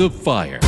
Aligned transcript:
the 0.00 0.08
Fire. 0.08 0.58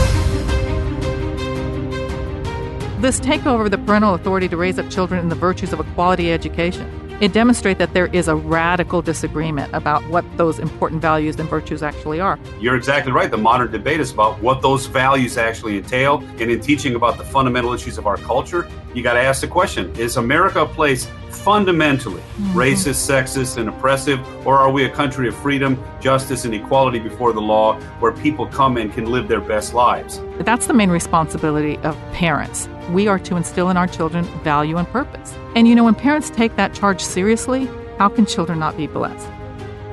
This 3.00 3.19
takeover 3.19 3.64
of 3.64 3.71
the 3.71 3.79
parental 3.79 4.12
authority 4.12 4.46
to 4.46 4.58
raise 4.58 4.79
up 4.79 4.90
children 4.90 5.19
in 5.21 5.30
the 5.30 5.35
virtues 5.35 5.72
of 5.72 5.80
a 5.80 5.85
quality 5.95 6.30
education. 6.30 6.87
It 7.22 7.32
demonstrates 7.32 7.79
that 7.79 7.95
there 7.95 8.08
is 8.08 8.29
a 8.29 8.37
radical 8.37 9.00
disagreement 9.00 9.72
about 9.72 10.06
what 10.08 10.26
those 10.37 10.58
important 10.58 11.00
values 11.00 11.40
and 11.40 11.48
virtues 11.48 11.82
actually 11.82 12.21
are. 12.21 12.38
You're 12.60 12.76
exactly 12.76 13.10
right. 13.10 13.30
The 13.30 13.38
modern 13.38 13.72
debate 13.72 14.00
is 14.00 14.12
about 14.12 14.39
what 14.43 14.61
those 14.61 14.84
values 14.84 15.39
actually 15.39 15.79
entail. 15.79 16.19
And 16.39 16.51
in 16.51 16.61
teaching 16.61 16.95
about 16.95 17.17
the 17.17 17.25
fundamental 17.25 17.73
issues 17.73 17.96
of 17.96 18.07
our 18.07 18.19
culture, 18.19 18.69
you 18.93 19.03
got 19.03 19.14
to 19.14 19.23
ask 19.23 19.41
the 19.41 19.49
question 19.49 19.96
Is 19.96 20.19
America 20.19 20.61
a 20.61 20.67
place 20.67 21.09
fundamentally 21.33 22.21
mm-hmm. 22.21 22.59
racist, 22.59 23.09
sexist, 23.09 23.57
and 23.57 23.69
oppressive? 23.69 24.21
Or 24.46 24.59
are 24.59 24.71
we 24.71 24.85
a 24.85 24.91
country 24.91 25.29
of 25.29 25.35
freedom, 25.37 25.82
justice, 26.01 26.45
and 26.45 26.55
equality 26.55 26.99
before 26.99 27.32
the 27.32 27.41
law 27.41 27.81
where 28.01 28.12
people 28.12 28.46
come 28.46 28.77
and 28.77 28.93
can 28.93 29.07
live 29.07 29.29
their 29.29 29.41
best 29.41 29.75
lives? 29.75 30.21
That's 30.39 30.67
the 30.67 30.75
main 30.75 30.90
responsibility 30.90 31.79
of 31.79 31.96
parents. 32.13 32.69
We 32.91 33.09
are 33.09 33.19
to 33.21 33.37
instill 33.37 33.71
in 33.71 33.77
our 33.77 33.87
children 33.87 34.25
value 34.43 34.77
and 34.77 34.89
purpose. 34.89 35.35
And 35.55 35.67
you 35.67 35.75
know, 35.75 35.85
when 35.85 35.95
parents 35.95 36.31
take 36.31 36.57
that 36.57 36.75
charge 36.75 37.01
seriously, 37.01 37.69
how 37.99 38.09
can 38.09 38.27
children 38.27 38.59
not 38.59 38.77
be 38.77 38.87
blessed? 38.87 39.29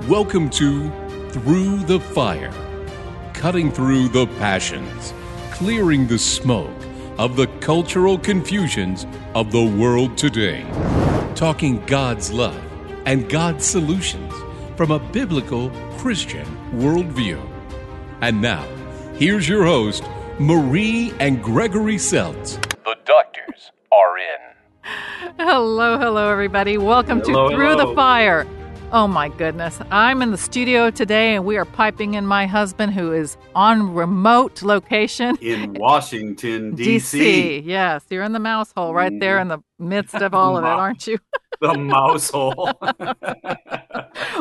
Welcome 0.07 0.49
to 0.51 0.89
Through 1.31 1.83
the 1.83 1.99
Fire, 1.99 2.51
cutting 3.33 3.71
through 3.71 4.09
the 4.09 4.27
passions, 4.39 5.13
clearing 5.51 6.07
the 6.07 6.17
smoke 6.17 6.73
of 7.19 7.35
the 7.35 7.47
cultural 7.59 8.17
confusions 8.17 9.05
of 9.35 9.51
the 9.51 9.63
world 9.63 10.17
today, 10.17 10.63
talking 11.39 11.81
God's 11.85 12.33
love 12.33 12.61
and 13.05 13.29
God's 13.29 13.63
solutions 13.63 14.33
from 14.75 14.91
a 14.91 14.99
biblical 14.99 15.69
Christian 15.97 16.45
worldview. 16.73 17.41
And 18.19 18.41
now, 18.41 18.67
here's 19.15 19.47
your 19.47 19.63
host, 19.63 20.03
Marie 20.37 21.13
and 21.21 21.41
Gregory 21.41 21.95
Seltz. 21.95 22.61
The 22.83 22.97
doctors 23.05 23.71
are 23.89 24.17
in. 24.17 25.33
Hello, 25.37 25.97
hello, 25.97 26.29
everybody. 26.29 26.77
Welcome 26.77 27.21
hello, 27.21 27.47
to 27.47 27.55
Through 27.55 27.69
hello. 27.69 27.89
the 27.89 27.95
Fire. 27.95 28.45
Oh 28.91 29.07
my 29.07 29.29
goodness. 29.29 29.79
I'm 29.91 30.23
in 30.23 30.31
the 30.31 30.37
studio 30.37 30.89
today 30.89 31.35
and 31.35 31.45
we 31.45 31.57
are 31.57 31.65
piping 31.65 32.15
in 32.15 32.25
my 32.25 32.47
husband 32.47 32.91
who 32.91 33.13
is 33.13 33.37
on 33.53 33.93
remote 33.93 34.63
location 34.63 35.37
in 35.41 35.75
Washington, 35.75 36.73
D.C. 36.75 37.59
Yes, 37.59 38.03
you're 38.09 38.23
in 38.23 38.31
the 38.31 38.39
mouse 38.39 38.73
hole 38.75 38.95
right 38.95 39.13
there 39.19 39.37
in 39.37 39.47
the 39.47 39.59
midst 39.77 40.15
of 40.15 40.33
all 40.33 40.57
of 40.57 40.63
it, 40.63 40.67
mm-hmm. 40.67 40.79
aren't 40.79 41.05
you? 41.05 41.19
the 41.61 41.75
mouse 41.75 42.31
hole. 42.31 42.71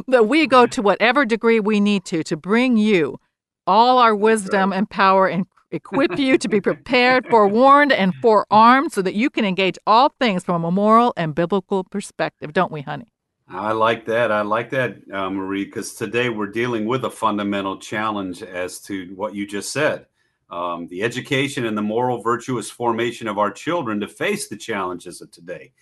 that 0.09 0.29
we 0.29 0.47
go 0.47 0.67
to 0.67 0.81
whatever 0.81 1.27
degree 1.27 1.61
we 1.61 1.79
need 1.79 2.07
to 2.07 2.23
to 2.23 2.35
bring 2.35 2.79
you 2.79 3.21
all 3.67 3.99
our 3.99 4.15
wisdom 4.15 4.71
right. 4.71 4.79
and 4.79 4.89
power 4.89 5.29
and 5.29 5.45
equip 5.73 6.19
you 6.19 6.39
to 6.39 6.49
be 6.49 6.59
prepared, 6.59 7.27
forewarned, 7.29 7.93
and 7.93 8.15
forearmed 8.23 8.93
so 8.93 9.03
that 9.03 9.13
you 9.13 9.29
can 9.29 9.45
engage 9.45 9.77
all 9.87 10.09
things 10.19 10.43
from 10.43 10.65
a 10.65 10.71
moral 10.71 11.13
and 11.19 11.35
biblical 11.35 11.85
perspective, 11.85 12.55
don't 12.55 12.73
we, 12.73 12.81
honey? 12.81 13.13
I 13.51 13.73
like 13.73 14.05
that. 14.07 14.31
I 14.31 14.43
like 14.43 14.71
that, 14.71 14.97
uh, 15.13 15.31
Marie, 15.31 15.65
because 15.65 15.95
today 15.95 16.29
we're 16.29 16.49
dealing 16.49 16.85
with 16.85 17.05
a 17.05 17.11
fundamental 17.11 17.79
challenge 17.79 18.43
as 18.43 18.81
to 18.83 19.13
what 19.15 19.35
you 19.35 19.47
just 19.47 19.73
said 19.73 20.07
um, 20.51 20.87
the 20.89 21.03
education 21.03 21.67
and 21.67 21.77
the 21.77 21.83
moral, 21.83 22.23
virtuous 22.23 22.71
formation 22.71 23.27
of 23.29 23.39
our 23.39 23.51
children 23.51 24.01
to 24.01 24.09
face 24.09 24.49
the 24.49 24.57
challenges 24.57 25.21
of 25.21 25.31
today. 25.31 25.73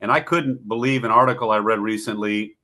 And 0.00 0.10
I 0.10 0.20
couldn't 0.20 0.66
believe 0.68 1.04
an 1.04 1.10
article 1.10 1.50
I 1.50 1.58
read 1.58 1.78
recently 1.80 2.56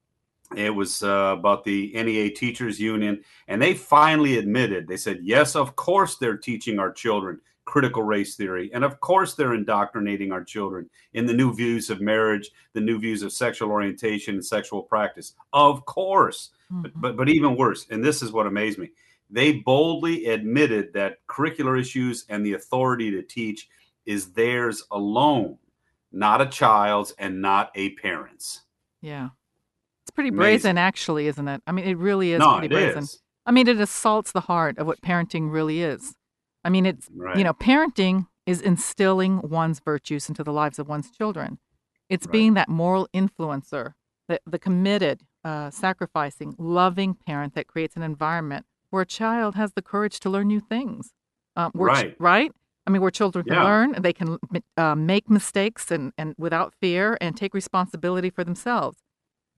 it 0.56 0.70
was 0.70 1.02
uh, 1.02 1.34
about 1.38 1.64
the 1.64 1.92
NEA 1.94 2.30
Teachers 2.30 2.78
Union, 2.78 3.22
and 3.48 3.62
they 3.62 3.72
finally 3.72 4.36
admitted, 4.36 4.86
they 4.86 4.98
said, 4.98 5.20
yes, 5.22 5.56
of 5.56 5.76
course 5.76 6.16
they're 6.16 6.36
teaching 6.36 6.78
our 6.78 6.92
children 6.92 7.40
critical 7.64 8.02
race 8.02 8.34
theory. 8.34 8.70
And 8.74 8.84
of 8.84 9.00
course 9.00 9.34
they're 9.34 9.54
indoctrinating 9.54 10.32
our 10.32 10.42
children 10.44 10.90
in 11.14 11.26
the 11.26 11.32
new 11.32 11.54
views 11.54 11.90
of 11.90 12.00
marriage, 12.00 12.50
the 12.72 12.80
new 12.80 12.98
views 12.98 13.22
of 13.22 13.32
sexual 13.32 13.70
orientation 13.70 14.34
and 14.34 14.44
sexual 14.44 14.82
practice. 14.82 15.34
Of 15.52 15.84
course. 15.84 16.50
Mm-hmm. 16.72 16.82
But, 16.82 16.92
but, 17.00 17.16
but 17.16 17.28
even 17.28 17.56
worse, 17.56 17.86
and 17.90 18.04
this 18.04 18.22
is 18.22 18.32
what 18.32 18.46
amazed 18.46 18.78
me, 18.78 18.90
they 19.30 19.52
boldly 19.52 20.26
admitted 20.26 20.92
that 20.92 21.26
curricular 21.26 21.80
issues 21.80 22.26
and 22.28 22.44
the 22.44 22.54
authority 22.54 23.10
to 23.12 23.22
teach 23.22 23.68
is 24.04 24.32
theirs 24.32 24.84
alone, 24.90 25.56
not 26.10 26.40
a 26.40 26.46
child's 26.46 27.12
and 27.18 27.40
not 27.40 27.70
a 27.74 27.90
parent's. 27.94 28.62
Yeah 29.00 29.30
It's 30.04 30.10
pretty 30.10 30.30
brazen, 30.30 30.76
actually, 30.78 31.28
isn't 31.28 31.48
it? 31.48 31.62
I 31.66 31.72
mean, 31.72 31.86
it 31.86 31.96
really 31.96 32.32
is 32.32 32.40
no, 32.40 32.58
pretty 32.58 32.74
brazen. 32.74 33.04
Is. 33.04 33.20
I 33.46 33.52
mean, 33.52 33.68
it 33.68 33.80
assaults 33.80 34.32
the 34.32 34.40
heart 34.40 34.78
of 34.78 34.86
what 34.86 35.00
parenting 35.00 35.50
really 35.50 35.82
is. 35.82 36.14
I 36.64 36.70
mean, 36.70 36.86
it's, 36.86 37.08
right. 37.14 37.36
you 37.36 37.44
know, 37.44 37.52
parenting 37.52 38.26
is 38.46 38.60
instilling 38.60 39.40
one's 39.42 39.80
virtues 39.80 40.28
into 40.28 40.42
the 40.44 40.52
lives 40.52 40.78
of 40.78 40.88
one's 40.88 41.10
children. 41.10 41.58
It's 42.08 42.26
right. 42.26 42.32
being 42.32 42.54
that 42.54 42.68
moral 42.68 43.08
influencer, 43.14 43.94
the, 44.28 44.40
the 44.46 44.58
committed, 44.58 45.22
uh, 45.44 45.70
sacrificing, 45.70 46.54
loving 46.58 47.14
parent 47.14 47.54
that 47.54 47.66
creates 47.66 47.96
an 47.96 48.02
environment 48.02 48.66
where 48.90 49.02
a 49.02 49.06
child 49.06 49.54
has 49.54 49.72
the 49.72 49.82
courage 49.82 50.20
to 50.20 50.30
learn 50.30 50.48
new 50.48 50.60
things. 50.60 51.12
Um, 51.56 51.70
right. 51.74 52.14
right? 52.18 52.52
I 52.86 52.90
mean, 52.90 53.00
where 53.00 53.10
children 53.10 53.44
can 53.44 53.54
yeah. 53.54 53.64
learn, 53.64 53.92
they 54.00 54.12
can 54.12 54.38
uh, 54.76 54.94
make 54.94 55.30
mistakes 55.30 55.90
and, 55.90 56.12
and 56.18 56.34
without 56.36 56.74
fear 56.80 57.16
and 57.20 57.36
take 57.36 57.54
responsibility 57.54 58.28
for 58.28 58.44
themselves 58.44 58.98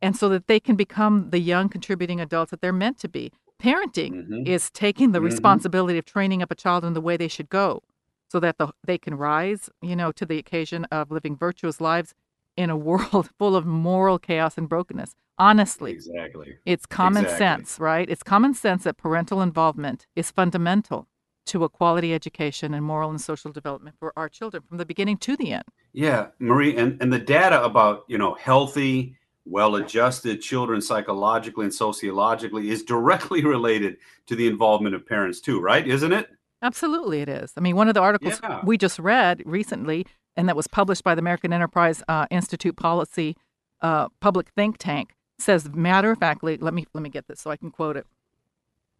and 0.04 0.16
so 0.16 0.28
that 0.28 0.46
they 0.46 0.60
can 0.60 0.76
become 0.76 1.30
the 1.30 1.38
young 1.38 1.68
contributing 1.70 2.20
adults 2.20 2.50
that 2.50 2.60
they're 2.60 2.72
meant 2.72 2.98
to 2.98 3.08
be. 3.08 3.32
Parenting 3.62 4.12
mm-hmm. 4.12 4.46
is 4.46 4.70
taking 4.70 5.12
the 5.12 5.18
mm-hmm. 5.18 5.26
responsibility 5.26 5.98
of 5.98 6.04
training 6.04 6.42
up 6.42 6.50
a 6.50 6.54
child 6.54 6.84
in 6.84 6.92
the 6.92 7.00
way 7.00 7.16
they 7.16 7.28
should 7.28 7.48
go 7.48 7.82
so 8.28 8.40
that 8.40 8.58
the, 8.58 8.68
they 8.84 8.98
can 8.98 9.14
rise, 9.14 9.70
you 9.80 9.94
know, 9.94 10.10
to 10.12 10.26
the 10.26 10.38
occasion 10.38 10.84
of 10.86 11.10
living 11.10 11.36
virtuous 11.36 11.80
lives 11.80 12.14
in 12.56 12.70
a 12.70 12.76
world 12.88 13.30
full 13.38 13.56
of 13.56 13.64
moral 13.66 14.18
chaos 14.18 14.58
and 14.58 14.68
brokenness. 14.68 15.14
Honestly, 15.38 15.90
exactly. 15.90 16.56
It's 16.64 16.86
common 16.86 17.24
exactly. 17.24 17.38
sense, 17.38 17.80
right? 17.80 18.08
It's 18.08 18.22
common 18.22 18.54
sense 18.54 18.84
that 18.84 18.96
parental 18.96 19.42
involvement 19.42 20.06
is 20.14 20.30
fundamental 20.30 21.08
to 21.46 21.64
a 21.64 21.68
quality 21.68 22.14
education 22.14 22.72
and 22.72 22.84
moral 22.84 23.10
and 23.10 23.20
social 23.20 23.52
development 23.52 23.96
for 23.98 24.12
our 24.16 24.28
children 24.28 24.62
from 24.66 24.78
the 24.78 24.86
beginning 24.86 25.18
to 25.18 25.36
the 25.36 25.52
end. 25.52 25.64
Yeah, 25.92 26.28
Marie, 26.38 26.76
and, 26.76 27.00
and 27.02 27.12
the 27.12 27.18
data 27.18 27.62
about, 27.62 28.04
you 28.08 28.16
know, 28.16 28.34
healthy 28.34 29.16
well 29.44 29.76
adjusted 29.76 30.40
children 30.40 30.80
psychologically 30.80 31.64
and 31.64 31.74
sociologically 31.74 32.70
is 32.70 32.82
directly 32.82 33.44
related 33.54 33.96
to 34.26 34.34
the 34.34 34.46
involvement 34.46 34.94
of 34.94 35.06
parents 35.06 35.40
too 35.40 35.60
right? 35.60 35.86
Isn't 35.86 36.12
it? 36.12 36.28
Absolutely 36.62 37.20
it 37.20 37.28
is. 37.28 37.52
I 37.56 37.60
mean 37.60 37.76
one 37.76 37.88
of 37.88 37.94
the 37.94 38.00
articles 38.00 38.40
yeah. 38.42 38.60
we 38.64 38.78
just 38.78 38.98
read 38.98 39.42
recently 39.44 40.06
and 40.36 40.48
that 40.48 40.56
was 40.56 40.66
published 40.66 41.04
by 41.04 41.14
the 41.14 41.20
american 41.20 41.52
enterprise 41.52 42.02
uh, 42.08 42.26
institute 42.30 42.76
policy 42.76 43.36
uh, 43.82 44.08
public 44.20 44.48
think 44.48 44.76
tank 44.78 45.14
says 45.38 45.68
matter 45.70 46.12
of 46.12 46.18
factly 46.18 46.56
let 46.56 46.74
me 46.74 46.86
let 46.94 47.02
me 47.02 47.10
get 47.10 47.26
this 47.28 47.40
so 47.40 47.50
i 47.50 47.56
can 47.56 47.70
quote 47.70 47.96
it. 47.96 48.06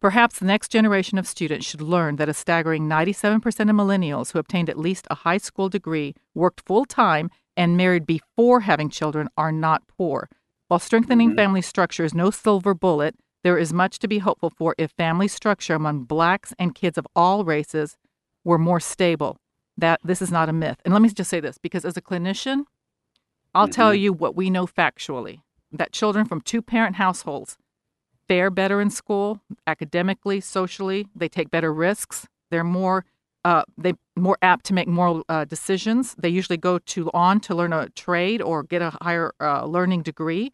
Perhaps 0.05 0.39
the 0.39 0.45
next 0.45 0.69
generation 0.69 1.17
of 1.17 1.27
students 1.27 1.65
should 1.65 1.81
learn 1.81 2.17
that 2.17 2.29
a 2.29 2.35
staggering 2.35 2.87
97% 2.87 3.47
of 3.47 3.69
millennials 3.75 4.33
who 4.33 4.39
obtained 4.39 4.69
at 4.69 4.79
least 4.79 5.07
a 5.11 5.15
high 5.15 5.39
school 5.39 5.71
degree 5.71 6.15
worked 6.35 6.61
full 6.61 6.85
time 6.85 7.31
and 7.57 7.77
married 7.77 8.07
before 8.07 8.61
having 8.61 8.89
children 8.89 9.29
are 9.37 9.53
not 9.53 9.87
poor. 9.87 10.29
While 10.69 10.81
strengthening 10.81 11.31
mm-hmm. 11.31 11.39
family 11.39 11.63
structure 11.63 12.05
is 12.05 12.15
no 12.15 12.31
silver 12.31 12.75
bullet, 12.75 13.17
there 13.43 13.59
is 13.59 13.73
much 13.73 13.99
to 13.99 14.09
be 14.09 14.19
hopeful 14.19 14.51
for 14.51 14.75
if 14.79 14.91
family 14.93 15.29
structure 15.29 15.75
among 15.75 16.05
blacks 16.05 16.55
and 16.59 16.75
kids 16.75 16.97
of 16.97 17.07
all 17.15 17.45
races 17.45 17.97
were 18.43 18.59
more 18.59 18.81
stable. 18.81 19.37
That 19.77 20.01
this 20.05 20.23
is 20.23 20.31
not 20.31 20.49
a 20.49 20.53
myth. 20.53 20.79
And 20.85 20.95
let 20.95 21.03
me 21.03 21.09
just 21.09 21.31
say 21.31 21.41
this 21.41 21.59
because 21.59 21.85
as 21.85 21.97
a 21.97 22.03
clinician, 22.03 22.65
I'll 23.55 23.67
mm-hmm. 23.67 23.73
tell 23.73 23.95
you 23.95 24.13
what 24.13 24.37
we 24.37 24.51
know 24.51 24.67
factually 24.67 25.41
that 25.73 25.93
children 25.93 26.25
from 26.25 26.41
two 26.41 26.63
parent 26.63 26.97
households 26.97 27.59
fare 28.29 28.51
better 28.51 28.81
in 28.81 28.91
school, 28.91 29.41
academically, 29.67 30.41
socially, 30.41 31.07
they 31.15 31.29
take 31.29 31.51
better 31.51 31.73
risks, 31.73 32.27
they're 32.51 32.65
more 32.65 33.05
uh, 33.45 33.63
they 33.77 33.95
more 34.17 34.39
apt 34.43 34.65
to 34.67 34.75
make 34.75 34.89
moral 34.89 35.25
uh, 35.29 35.45
decisions. 35.45 36.15
They 36.19 36.29
usually 36.29 36.57
go 36.57 36.79
to 36.79 37.11
on 37.13 37.41
to 37.41 37.55
learn 37.55 37.73
a 37.73 37.89
trade 37.91 38.41
or 38.41 38.63
get 38.63 38.83
a 38.83 38.97
higher 39.03 39.33
uh, 39.41 39.65
learning 39.67 40.03
degree. 40.03 40.51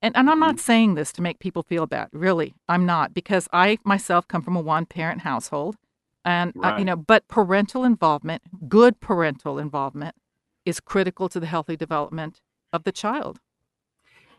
And, 0.00 0.16
and 0.16 0.30
I'm 0.30 0.38
not 0.38 0.56
mm-hmm. 0.56 0.60
saying 0.60 0.94
this 0.94 1.12
to 1.14 1.22
make 1.22 1.40
people 1.40 1.64
feel 1.64 1.86
bad. 1.86 2.08
Really, 2.12 2.54
I'm 2.68 2.86
not 2.86 3.12
because 3.12 3.48
I 3.52 3.78
myself 3.84 4.28
come 4.28 4.42
from 4.42 4.56
a 4.56 4.60
one 4.60 4.86
parent 4.86 5.22
household, 5.22 5.76
and 6.24 6.52
right. 6.54 6.78
you 6.78 6.84
know, 6.84 6.96
but 6.96 7.26
parental 7.26 7.84
involvement, 7.84 8.42
good 8.68 9.00
parental 9.00 9.58
involvement, 9.58 10.14
is 10.64 10.78
critical 10.78 11.28
to 11.30 11.40
the 11.40 11.46
healthy 11.46 11.76
development 11.76 12.40
of 12.72 12.84
the 12.84 12.92
child. 12.92 13.40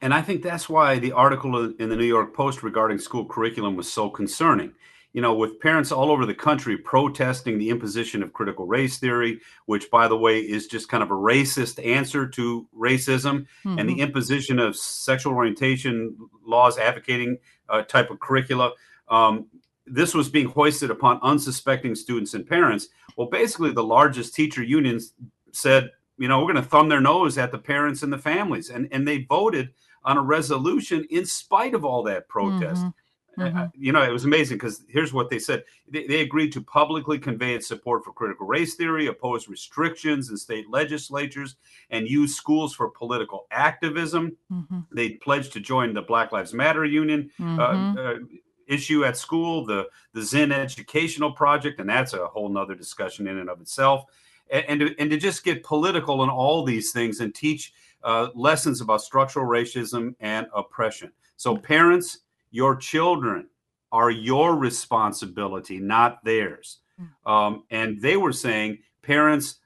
And 0.01 0.13
I 0.13 0.21
think 0.21 0.43
that's 0.43 0.69
why 0.69 0.97
the 0.97 1.11
article 1.11 1.73
in 1.77 1.89
the 1.89 1.95
New 1.97 2.05
York 2.05 2.33
Post 2.33 2.63
regarding 2.63 2.99
school 2.99 3.25
curriculum 3.25 3.75
was 3.75 3.91
so 3.91 4.09
concerning 4.09 4.71
you 5.13 5.21
know, 5.21 5.33
with 5.33 5.59
parents 5.59 5.91
all 5.91 6.11
over 6.11 6.25
the 6.25 6.35
country 6.35 6.77
protesting 6.77 7.57
the 7.57 7.69
imposition 7.69 8.21
of 8.21 8.33
critical 8.33 8.67
race 8.67 8.99
theory, 8.99 9.39
which, 9.65 9.89
by 9.89 10.07
the 10.07 10.17
way, 10.17 10.39
is 10.39 10.67
just 10.67 10.87
kind 10.87 11.01
of 11.01 11.09
a 11.09 11.15
racist 11.15 11.83
answer 11.83 12.27
to 12.27 12.67
racism, 12.77 13.45
mm-hmm. 13.65 13.79
and 13.79 13.89
the 13.89 13.93
mm-hmm. 13.93 14.01
imposition 14.01 14.59
of 14.59 14.75
sexual 14.75 15.33
orientation 15.33 16.15
laws 16.45 16.77
advocating 16.77 17.37
uh, 17.69 17.81
type 17.83 18.11
of 18.11 18.19
curricula. 18.19 18.71
Um, 19.07 19.47
this 19.87 20.13
was 20.13 20.29
being 20.29 20.47
hoisted 20.47 20.91
upon 20.91 21.19
unsuspecting 21.23 21.95
students 21.95 22.35
and 22.35 22.47
parents. 22.47 22.89
Well, 23.17 23.27
basically, 23.27 23.71
the 23.71 23.83
largest 23.83 24.35
teacher 24.35 24.63
unions 24.63 25.13
said, 25.51 25.89
you 26.19 26.27
know, 26.27 26.39
we're 26.39 26.53
going 26.53 26.63
to 26.63 26.69
thumb 26.69 26.89
their 26.89 27.01
nose 27.01 27.39
at 27.39 27.51
the 27.51 27.57
parents 27.57 28.03
and 28.03 28.13
the 28.13 28.17
families, 28.17 28.69
and 28.69 28.87
and 28.91 29.07
they 29.07 29.23
voted 29.23 29.69
on 30.03 30.17
a 30.17 30.21
resolution 30.21 31.05
in 31.09 31.25
spite 31.25 31.73
of 31.73 31.83
all 31.83 32.03
that 32.03 32.27
protest. 32.27 32.81
Mm-hmm. 32.81 32.89
Mm-hmm. 33.39 33.65
you 33.73 33.91
know, 33.91 34.03
it 34.03 34.11
was 34.11 34.25
amazing 34.25 34.57
because 34.57 34.83
here's 34.87 35.13
what 35.13 35.29
they 35.29 35.39
said 35.39 35.63
they, 35.87 36.05
they, 36.07 36.21
agreed 36.21 36.51
to 36.53 36.61
publicly 36.61 37.17
convey 37.17 37.53
its 37.53 37.67
support 37.67 38.03
for 38.03 38.11
critical 38.11 38.45
race 38.45 38.75
theory, 38.75 39.07
oppose 39.07 39.47
restrictions 39.47 40.29
in 40.29 40.37
state 40.37 40.69
legislatures, 40.69 41.55
and 41.89 42.07
use 42.07 42.35
schools 42.35 42.73
for 42.73 42.89
political 42.89 43.47
activism. 43.51 44.35
Mm-hmm. 44.51 44.79
They 44.91 45.11
pledged 45.11 45.53
to 45.53 45.59
join 45.59 45.93
the 45.93 46.01
Black 46.01 46.31
Lives 46.31 46.53
Matter 46.53 46.85
Union. 46.85 47.31
Uh, 47.39 47.43
mm-hmm. 47.43 47.97
Uh, 47.97 48.25
issue 48.69 49.03
at 49.03 49.17
school 49.17 49.65
the 49.65 49.87
the 50.13 50.21
Zinn 50.21 50.51
educational 50.51 51.31
project 51.31 51.79
and 51.79 51.89
that's 51.89 52.13
a 52.13 52.27
whole 52.27 52.49
nother 52.49 52.75
discussion 52.75 53.27
in 53.27 53.39
and 53.39 53.49
of 53.49 53.59
itself 53.59 54.05
and, 54.51 54.65
and 54.67 54.79
to, 54.79 54.95
and 54.99 55.09
to 55.09 55.17
just 55.17 55.43
get 55.43 55.63
political 55.63 56.23
in 56.23 56.29
all 56.29 56.63
these 56.63 56.91
things 56.91 57.19
and 57.19 57.33
teach 57.33 57.73
uh, 58.03 58.27
lessons 58.35 58.79
about 58.79 59.01
structural 59.01 59.45
racism 59.45 60.13
and 60.19 60.45
oppression 60.55 61.11
so 61.35 61.57
parents 61.57 62.19
your 62.51 62.75
children 62.75 63.47
are 63.91 64.11
your 64.11 64.55
responsibility, 64.55 65.79
not 65.79 66.23
theirs. 66.23 66.79
Hmm. 66.97 67.31
Um, 67.31 67.63
and 67.71 68.01
they 68.01 68.17
were 68.17 68.33
saying, 68.33 68.79
parents, 69.01 69.59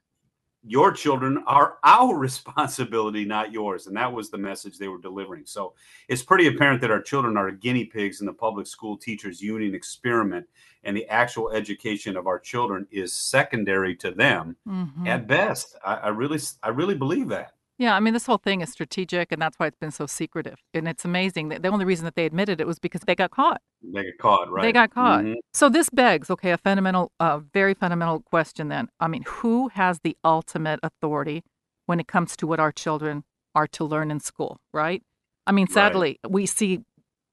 your 0.65 0.91
children 0.91 1.43
are 1.45 1.77
our 1.83 2.15
responsibility, 2.17 3.25
not 3.25 3.51
yours. 3.51 3.87
And 3.87 3.97
that 3.97 4.11
was 4.11 4.29
the 4.29 4.37
message 4.37 4.77
they 4.77 4.87
were 4.87 5.01
delivering. 5.01 5.45
So 5.45 5.73
it's 6.07 6.23
pretty 6.23 6.47
apparent 6.47 6.81
that 6.81 6.91
our 6.91 7.01
children 7.01 7.37
are 7.37 7.51
guinea 7.51 7.85
pigs 7.85 8.21
in 8.21 8.25
the 8.25 8.33
public 8.33 8.67
school 8.67 8.97
teachers 8.97 9.41
union 9.41 9.75
experiment. 9.75 10.47
And 10.85 10.95
the 10.95 11.07
actual 11.07 11.51
education 11.51 12.17
of 12.17 12.27
our 12.27 12.39
children 12.39 12.87
is 12.91 13.13
secondary 13.13 13.95
to 13.97 14.11
them 14.11 14.55
mm-hmm. 14.67 15.07
at 15.07 15.27
best. 15.27 15.77
I, 15.85 15.95
I 15.95 16.07
really, 16.09 16.39
I 16.61 16.69
really 16.69 16.95
believe 16.95 17.29
that. 17.29 17.53
Yeah, 17.79 17.95
I 17.95 17.99
mean, 17.99 18.13
this 18.13 18.27
whole 18.27 18.37
thing 18.37 18.61
is 18.61 18.71
strategic, 18.71 19.31
and 19.31 19.41
that's 19.41 19.57
why 19.57 19.67
it's 19.67 19.77
been 19.77 19.91
so 19.91 20.05
secretive. 20.05 20.59
And 20.73 20.87
it's 20.87 21.05
amazing 21.05 21.49
that 21.49 21.63
the 21.63 21.69
only 21.69 21.85
reason 21.85 22.05
that 22.05 22.15
they 22.15 22.25
admitted 22.25 22.61
it 22.61 22.67
was 22.67 22.77
because 22.77 23.01
they 23.01 23.15
got 23.15 23.31
caught. 23.31 23.61
They 23.81 24.03
got 24.03 24.17
caught, 24.19 24.51
right? 24.51 24.61
They 24.61 24.71
got 24.71 24.91
caught. 24.91 25.23
Mm-hmm. 25.23 25.33
So 25.53 25.69
this 25.69 25.89
begs, 25.89 26.29
okay, 26.29 26.51
a 26.51 26.57
fundamental, 26.57 27.11
uh, 27.19 27.39
very 27.51 27.73
fundamental 27.73 28.19
question. 28.19 28.67
Then, 28.67 28.89
I 28.99 29.07
mean, 29.07 29.23
who 29.25 29.69
has 29.69 29.99
the 30.03 30.15
ultimate 30.23 30.79
authority 30.83 31.43
when 31.87 31.99
it 31.99 32.07
comes 32.07 32.37
to 32.37 32.47
what 32.47 32.59
our 32.59 32.71
children 32.71 33.23
are 33.55 33.67
to 33.67 33.83
learn 33.83 34.11
in 34.11 34.19
school, 34.19 34.57
right? 34.71 35.01
I 35.47 35.51
mean, 35.51 35.67
sadly, 35.67 36.19
right. 36.23 36.31
we 36.31 36.45
see, 36.45 36.81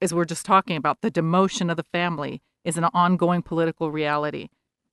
as 0.00 0.14
we're 0.14 0.25
just 0.25 0.46
talking 0.46 0.76
about, 0.76 0.98
the 1.02 1.10
demotion 1.10 1.70
of 1.70 1.76
the 1.76 1.87
family 1.92 2.40
is 2.64 2.76
an 2.76 2.84
ongoing 2.84 3.42
political 3.42 3.90
reality 3.90 4.48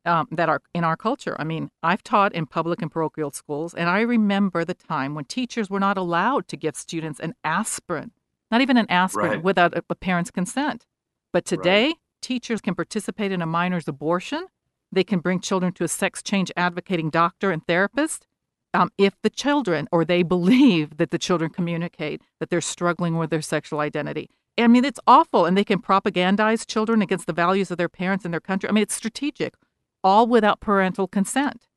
um, 0.07 0.27
that 0.31 0.49
are 0.49 0.61
in 0.73 0.83
our 0.83 0.95
culture. 0.95 1.35
I 1.39 1.43
mean, 1.43 1.69
I've 1.83 2.01
taught 2.01 2.33
in 2.33 2.45
public 2.45 2.81
and 2.81 2.89
parochial 2.89 3.31
schools, 3.31 3.73
and 3.73 3.89
I 3.89 4.01
remember 4.01 4.65
the 4.65 4.73
time 4.73 5.13
when 5.13 5.25
teachers 5.25 5.69
were 5.69 5.79
not 5.79 5.97
allowed 5.97 6.47
to 6.47 6.57
give 6.57 6.75
students 6.75 7.19
an 7.19 7.35
aspirin, 7.43 8.11
not 8.49 8.61
even 8.61 8.77
an 8.77 8.87
aspirin, 8.89 9.31
right. 9.31 9.43
without 9.43 9.73
a, 9.75 9.83
a, 9.89 9.95
parent's 9.95 10.31
consent. 10.31 10.85
But 11.33 11.45
today, 11.45 11.87
right. 11.87 11.95
teachers 12.21 12.61
can 12.61 12.73
participate 12.73 13.31
in 13.31 13.41
a 13.41 13.45
minor's 13.45 13.87
abortion. 13.87 14.47
They 14.91 15.03
can 15.03 15.19
bring 15.19 15.41
children 15.41 15.73
to 15.73 15.83
a 15.83 15.89
sex 15.89 16.23
change 16.23 16.51
advocating 16.55 17.09
doctor 17.09 17.51
and 17.51 17.65
therapist. 17.67 18.25
Um, 18.73 18.91
if 18.97 19.15
the 19.21 19.29
children 19.29 19.87
or 19.91 20.05
they 20.05 20.23
believe 20.35 20.97
that 20.97 21.11
the 21.11 21.17
children 21.17 21.51
communicate 21.51 22.21
that 22.39 22.49
they're 22.49 22.61
struggling 22.61 23.17
with 23.17 23.29
their 23.29 23.41
sexual 23.41 23.81
identity. 23.81 24.29
I 24.59 24.67
mean, 24.67 24.85
it's 24.85 24.99
awful, 25.05 25.45
and 25.45 25.55
they 25.55 25.63
can 25.63 25.79
propagandize 25.79 26.65
children 26.65 27.03
against 27.03 27.27
the 27.27 27.33
values 27.33 27.69
of 27.69 27.77
their 27.77 27.89
parents 27.89 28.25
and 28.25 28.33
their 28.33 28.41
country. 28.41 28.67
I 28.67 28.71
mean, 28.71 28.81
it's 28.81 28.95
strategic 28.95 29.53
all 30.07 30.25
without 30.25 30.61
parental 30.61 31.05
consent. 31.05 31.67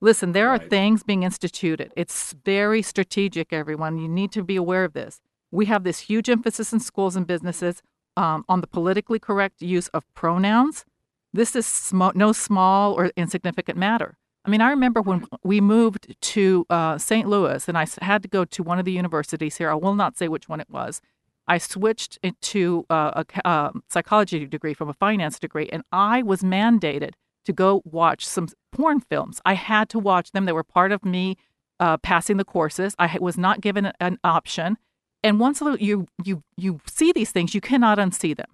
Listen, 0.00 0.32
there 0.32 0.48
right. 0.48 0.62
are 0.62 0.68
things 0.68 1.02
being 1.02 1.22
instituted. 1.22 1.92
It's 1.94 2.34
very 2.42 2.80
strategic, 2.80 3.52
everyone. 3.52 3.98
You 3.98 4.08
need 4.08 4.32
to 4.32 4.42
be 4.42 4.56
aware 4.56 4.84
of 4.84 4.94
this. 4.94 5.20
We 5.50 5.66
have 5.66 5.84
this 5.84 6.00
huge 6.00 6.30
emphasis 6.30 6.72
in 6.72 6.80
schools 6.80 7.14
and 7.14 7.26
businesses 7.26 7.82
um, 8.16 8.42
on 8.48 8.62
the 8.62 8.66
politically 8.66 9.18
correct 9.18 9.60
use 9.60 9.88
of 9.88 10.02
pronouns. 10.14 10.86
This 11.34 11.54
is 11.54 11.66
sm- 11.66 12.14
no 12.14 12.32
small 12.32 12.94
or 12.94 13.12
insignificant 13.16 13.76
matter. 13.76 14.16
I 14.46 14.50
mean, 14.50 14.62
I 14.62 14.70
remember 14.70 15.02
when 15.02 15.26
we 15.42 15.60
moved 15.60 16.16
to 16.32 16.64
uh, 16.70 16.96
St. 16.96 17.28
Louis 17.28 17.68
and 17.68 17.76
I 17.76 17.86
had 18.00 18.22
to 18.22 18.28
go 18.28 18.46
to 18.46 18.62
one 18.62 18.78
of 18.78 18.86
the 18.86 18.92
universities 18.92 19.58
here. 19.58 19.70
I 19.70 19.74
will 19.74 19.94
not 19.94 20.16
say 20.16 20.28
which 20.28 20.48
one 20.48 20.60
it 20.60 20.70
was. 20.70 21.02
I 21.46 21.58
switched 21.58 22.18
to 22.40 22.86
uh, 22.88 23.22
a 23.22 23.46
uh, 23.46 23.72
psychology 23.90 24.46
degree 24.46 24.72
from 24.72 24.88
a 24.88 24.94
finance 24.94 25.38
degree, 25.38 25.68
and 25.70 25.82
I 25.92 26.22
was 26.22 26.40
mandated 26.40 27.12
to 27.44 27.52
go 27.52 27.82
watch 27.84 28.26
some 28.26 28.48
porn 28.72 29.00
films. 29.00 29.40
I 29.44 29.54
had 29.54 29.88
to 29.90 29.98
watch 29.98 30.32
them. 30.32 30.44
They 30.44 30.52
were 30.52 30.64
part 30.64 30.92
of 30.92 31.04
me 31.04 31.36
uh, 31.80 31.96
passing 31.98 32.36
the 32.36 32.44
courses. 32.44 32.94
I 32.98 33.18
was 33.20 33.36
not 33.36 33.60
given 33.60 33.92
an 34.00 34.18
option. 34.24 34.78
And 35.22 35.40
once 35.40 35.62
you 35.80 36.06
you 36.22 36.42
you 36.56 36.80
see 36.86 37.10
these 37.12 37.30
things, 37.30 37.54
you 37.54 37.60
cannot 37.60 37.98
unsee 37.98 38.36
them. 38.36 38.50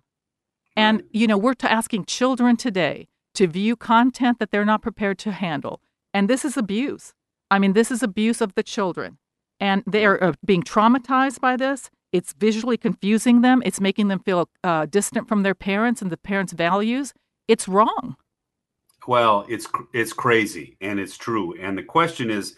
And 0.76 1.02
you 1.10 1.26
know, 1.26 1.36
we're 1.36 1.54
asking 1.62 2.04
children 2.04 2.56
today 2.56 3.08
to 3.34 3.46
view 3.46 3.76
content 3.76 4.38
that 4.38 4.50
they're 4.50 4.64
not 4.64 4.82
prepared 4.82 5.18
to 5.18 5.32
handle, 5.32 5.80
and 6.14 6.28
this 6.28 6.44
is 6.44 6.56
abuse. 6.56 7.12
I 7.50 7.58
mean, 7.58 7.72
this 7.72 7.90
is 7.90 8.02
abuse 8.02 8.40
of 8.40 8.54
the 8.54 8.62
children, 8.62 9.18
and 9.58 9.82
they 9.84 10.06
are 10.06 10.22
uh, 10.22 10.32
being 10.44 10.62
traumatized 10.62 11.40
by 11.40 11.56
this. 11.56 11.90
It's 12.12 12.32
visually 12.32 12.76
confusing 12.76 13.40
them. 13.40 13.62
It's 13.64 13.80
making 13.80 14.08
them 14.08 14.20
feel 14.20 14.48
uh, 14.62 14.86
distant 14.86 15.28
from 15.28 15.42
their 15.42 15.54
parents 15.54 16.00
and 16.00 16.10
the 16.10 16.16
parents' 16.16 16.52
values. 16.52 17.12
It's 17.48 17.66
wrong. 17.66 18.16
Well, 19.06 19.46
it's 19.48 19.66
it's 19.92 20.12
crazy 20.12 20.76
and 20.80 21.00
it's 21.00 21.16
true. 21.16 21.54
And 21.58 21.76
the 21.76 21.82
question 21.82 22.30
is, 22.30 22.56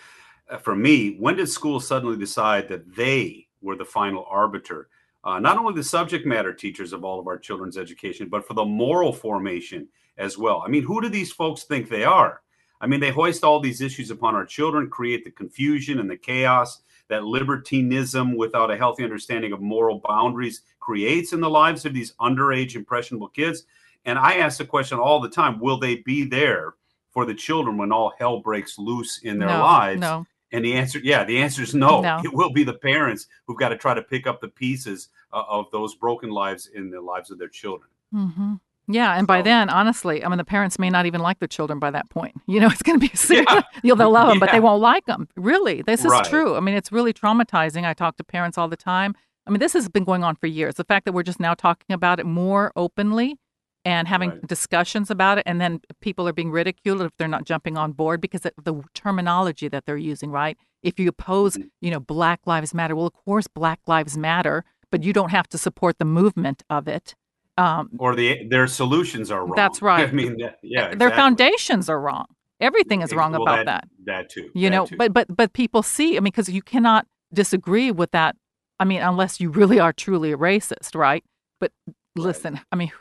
uh, 0.50 0.58
for 0.58 0.74
me, 0.74 1.16
when 1.18 1.36
did 1.36 1.48
schools 1.48 1.86
suddenly 1.86 2.16
decide 2.16 2.68
that 2.68 2.94
they 2.94 3.46
were 3.60 3.76
the 3.76 3.84
final 3.84 4.26
arbiter? 4.28 4.88
Uh, 5.24 5.38
not 5.38 5.56
only 5.56 5.74
the 5.74 5.84
subject 5.84 6.26
matter 6.26 6.52
teachers 6.52 6.92
of 6.92 7.04
all 7.04 7.20
of 7.20 7.28
our 7.28 7.38
children's 7.38 7.78
education, 7.78 8.28
but 8.28 8.46
for 8.46 8.54
the 8.54 8.64
moral 8.64 9.12
formation 9.12 9.86
as 10.18 10.36
well. 10.36 10.62
I 10.66 10.68
mean, 10.68 10.82
who 10.82 11.00
do 11.00 11.08
these 11.08 11.32
folks 11.32 11.62
think 11.62 11.88
they 11.88 12.04
are? 12.04 12.42
I 12.80 12.88
mean, 12.88 12.98
they 12.98 13.10
hoist 13.10 13.44
all 13.44 13.60
these 13.60 13.80
issues 13.80 14.10
upon 14.10 14.34
our 14.34 14.44
children, 14.44 14.90
create 14.90 15.24
the 15.24 15.30
confusion 15.30 16.00
and 16.00 16.10
the 16.10 16.16
chaos 16.16 16.82
that 17.08 17.24
libertinism 17.24 18.36
without 18.36 18.70
a 18.70 18.76
healthy 18.76 19.04
understanding 19.04 19.52
of 19.52 19.60
moral 19.60 20.00
boundaries 20.04 20.62
creates 20.80 21.32
in 21.32 21.40
the 21.40 21.48
lives 21.48 21.84
of 21.84 21.94
these 21.94 22.14
underage, 22.14 22.74
impressionable 22.74 23.28
kids. 23.28 23.64
And 24.04 24.18
I 24.18 24.36
ask 24.36 24.58
the 24.58 24.64
question 24.64 24.98
all 24.98 25.20
the 25.20 25.28
time 25.28 25.60
will 25.60 25.78
they 25.78 25.96
be 25.96 26.24
there 26.24 26.74
for 27.10 27.24
the 27.24 27.34
children 27.34 27.76
when 27.76 27.92
all 27.92 28.12
hell 28.18 28.40
breaks 28.40 28.78
loose 28.78 29.18
in 29.22 29.38
their 29.38 29.48
no, 29.48 29.60
lives? 29.60 30.00
No. 30.00 30.26
And 30.52 30.64
the 30.64 30.74
answer, 30.74 30.98
yeah, 30.98 31.24
the 31.24 31.38
answer 31.38 31.62
is 31.62 31.74
no. 31.74 32.00
no. 32.00 32.20
It 32.24 32.32
will 32.32 32.52
be 32.52 32.64
the 32.64 32.74
parents 32.74 33.26
who've 33.46 33.58
got 33.58 33.70
to 33.70 33.76
try 33.76 33.94
to 33.94 34.02
pick 34.02 34.26
up 34.26 34.40
the 34.40 34.48
pieces 34.48 35.08
uh, 35.32 35.42
of 35.48 35.66
those 35.72 35.94
broken 35.94 36.30
lives 36.30 36.68
in 36.74 36.90
the 36.90 37.00
lives 37.00 37.30
of 37.30 37.38
their 37.38 37.48
children. 37.48 37.90
Mm-hmm. 38.14 38.54
Yeah, 38.88 39.14
and 39.14 39.22
so, 39.22 39.26
by 39.26 39.42
then, 39.42 39.70
honestly, 39.70 40.24
I 40.24 40.28
mean, 40.28 40.38
the 40.38 40.44
parents 40.44 40.78
may 40.78 40.90
not 40.90 41.06
even 41.06 41.20
like 41.20 41.38
their 41.38 41.48
children 41.48 41.78
by 41.78 41.90
that 41.92 42.10
point. 42.10 42.34
You 42.46 42.60
know, 42.60 42.66
it's 42.66 42.82
going 42.82 43.00
to 43.00 43.08
be 43.08 43.14
serious. 43.16 43.46
Yeah. 43.50 43.62
You'll, 43.82 43.96
they'll 43.96 44.10
love 44.10 44.28
them, 44.28 44.36
yeah. 44.36 44.40
but 44.40 44.52
they 44.52 44.60
won't 44.60 44.82
like 44.82 45.06
them. 45.06 45.26
Really, 45.36 45.80
this 45.80 46.04
is 46.04 46.10
right. 46.10 46.24
true. 46.24 46.54
I 46.54 46.60
mean, 46.60 46.74
it's 46.74 46.92
really 46.92 47.14
traumatizing. 47.14 47.86
I 47.86 47.94
talk 47.94 48.16
to 48.18 48.24
parents 48.24 48.58
all 48.58 48.68
the 48.68 48.76
time. 48.76 49.14
I 49.46 49.50
mean, 49.50 49.58
this 49.58 49.72
has 49.72 49.88
been 49.88 50.04
going 50.04 50.22
on 50.22 50.36
for 50.36 50.46
years. 50.46 50.74
The 50.74 50.84
fact 50.84 51.06
that 51.06 51.12
we're 51.12 51.22
just 51.22 51.40
now 51.40 51.54
talking 51.54 51.94
about 51.94 52.20
it 52.20 52.26
more 52.26 52.72
openly 52.76 53.38
and 53.84 54.06
having 54.06 54.30
right. 54.30 54.46
discussions 54.46 55.10
about 55.10 55.38
it 55.38 55.44
and 55.46 55.60
then 55.60 55.80
people 56.00 56.28
are 56.28 56.32
being 56.32 56.50
ridiculed 56.50 57.00
if 57.02 57.10
they're 57.16 57.28
not 57.28 57.44
jumping 57.44 57.76
on 57.76 57.92
board 57.92 58.20
because 58.20 58.46
of 58.46 58.52
the 58.62 58.82
terminology 58.94 59.68
that 59.68 59.84
they're 59.86 59.96
using 59.96 60.30
right 60.30 60.56
if 60.82 60.98
you 60.98 61.08
oppose 61.08 61.56
mm-hmm. 61.56 61.68
you 61.80 61.90
know 61.90 62.00
black 62.00 62.40
lives 62.46 62.74
matter 62.74 62.94
well 62.94 63.06
of 63.06 63.12
course 63.12 63.46
black 63.46 63.80
lives 63.86 64.16
matter 64.16 64.64
but 64.90 65.02
you 65.02 65.12
don't 65.12 65.30
have 65.30 65.48
to 65.48 65.58
support 65.58 65.98
the 65.98 66.04
movement 66.04 66.62
of 66.70 66.86
it 66.88 67.14
um, 67.58 67.90
or 67.98 68.14
the 68.14 68.46
their 68.48 68.66
solutions 68.66 69.30
are 69.30 69.44
wrong 69.44 69.56
that's 69.56 69.82
right 69.82 70.08
i 70.08 70.12
mean 70.12 70.36
that, 70.38 70.58
yeah 70.62 70.86
exactly. 70.86 70.98
their 70.98 71.10
foundations 71.10 71.88
are 71.88 72.00
wrong 72.00 72.26
everything 72.60 73.02
is 73.02 73.12
wrong 73.12 73.32
well, 73.32 73.42
about 73.42 73.66
that, 73.66 73.88
that 74.04 74.22
that 74.22 74.30
too 74.30 74.50
you 74.54 74.70
that 74.70 74.76
know 74.76 74.86
too. 74.86 74.96
but 74.96 75.12
but 75.12 75.34
but 75.34 75.52
people 75.52 75.82
see 75.82 76.16
i 76.16 76.20
mean 76.20 76.24
because 76.24 76.48
you 76.48 76.62
cannot 76.62 77.06
disagree 77.32 77.90
with 77.90 78.10
that 78.12 78.36
i 78.78 78.84
mean 78.84 79.02
unless 79.02 79.40
you 79.40 79.50
really 79.50 79.80
are 79.80 79.92
truly 79.92 80.32
a 80.32 80.36
racist 80.36 80.94
right 80.94 81.24
but 81.58 81.72
listen 82.14 82.54
right. 82.54 82.64
i 82.72 82.76
mean 82.76 82.92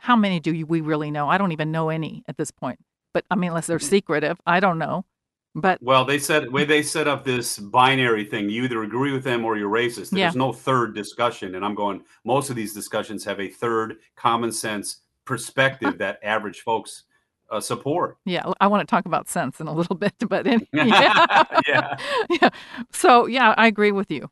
how 0.00 0.16
many 0.16 0.40
do 0.40 0.64
we 0.66 0.80
really 0.80 1.10
know? 1.10 1.28
I 1.28 1.38
don't 1.38 1.52
even 1.52 1.70
know 1.70 1.90
any 1.90 2.24
at 2.26 2.36
this 2.36 2.50
point. 2.50 2.78
But 3.12 3.24
I 3.30 3.34
mean, 3.34 3.50
unless 3.50 3.66
they're 3.66 3.78
mm-hmm. 3.78 3.88
secretive, 3.88 4.40
I 4.46 4.60
don't 4.60 4.78
know. 4.78 5.04
But 5.54 5.82
well, 5.82 6.04
they 6.04 6.18
said 6.18 6.50
way 6.52 6.64
they 6.64 6.82
set 6.82 7.08
up 7.08 7.24
this 7.24 7.58
binary 7.58 8.24
thing. 8.24 8.48
You 8.48 8.64
either 8.64 8.82
agree 8.84 9.12
with 9.12 9.24
them 9.24 9.44
or 9.44 9.56
you're 9.56 9.70
racist. 9.70 10.10
There's 10.10 10.12
yeah. 10.12 10.30
no 10.34 10.52
third 10.52 10.94
discussion. 10.94 11.56
And 11.56 11.64
I'm 11.64 11.74
going. 11.74 12.02
Most 12.24 12.50
of 12.50 12.56
these 12.56 12.72
discussions 12.72 13.24
have 13.24 13.40
a 13.40 13.48
third 13.48 13.96
common 14.14 14.52
sense 14.52 14.98
perspective 15.24 15.98
that 15.98 16.20
average 16.22 16.60
folks 16.60 17.04
uh, 17.50 17.60
support. 17.60 18.16
Yeah, 18.24 18.52
I 18.60 18.68
want 18.68 18.86
to 18.86 18.90
talk 18.90 19.06
about 19.06 19.28
sense 19.28 19.60
in 19.60 19.66
a 19.66 19.74
little 19.74 19.96
bit, 19.96 20.14
but 20.28 20.46
in, 20.46 20.66
yeah. 20.72 21.56
yeah, 21.66 21.96
yeah. 22.30 22.48
So 22.92 23.26
yeah, 23.26 23.54
I 23.56 23.66
agree 23.66 23.92
with 23.92 24.10
you. 24.10 24.30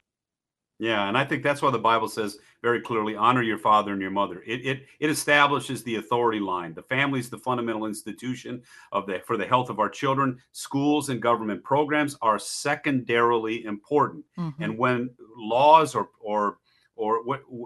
Yeah, 0.78 1.08
and 1.08 1.18
I 1.18 1.24
think 1.24 1.42
that's 1.42 1.60
why 1.60 1.72
the 1.72 1.78
Bible 1.78 2.08
says 2.08 2.38
very 2.62 2.80
clearly, 2.80 3.16
honor 3.16 3.42
your 3.42 3.58
father 3.58 3.92
and 3.92 4.00
your 4.00 4.12
mother. 4.12 4.42
It 4.46 4.64
it 4.64 4.86
it 5.00 5.10
establishes 5.10 5.82
the 5.82 5.96
authority 5.96 6.38
line. 6.38 6.74
The 6.74 6.82
family 6.82 7.18
is 7.18 7.30
the 7.30 7.38
fundamental 7.38 7.86
institution 7.86 8.62
of 8.92 9.06
the 9.06 9.20
for 9.26 9.36
the 9.36 9.46
health 9.46 9.70
of 9.70 9.80
our 9.80 9.88
children. 9.88 10.38
Schools 10.52 11.08
and 11.08 11.20
government 11.20 11.64
programs 11.64 12.16
are 12.22 12.38
secondarily 12.38 13.64
important. 13.64 14.24
Mm-hmm. 14.38 14.62
And 14.62 14.78
when 14.78 15.10
laws 15.36 15.94
or 15.94 16.10
or 16.20 16.58
or 16.94 17.22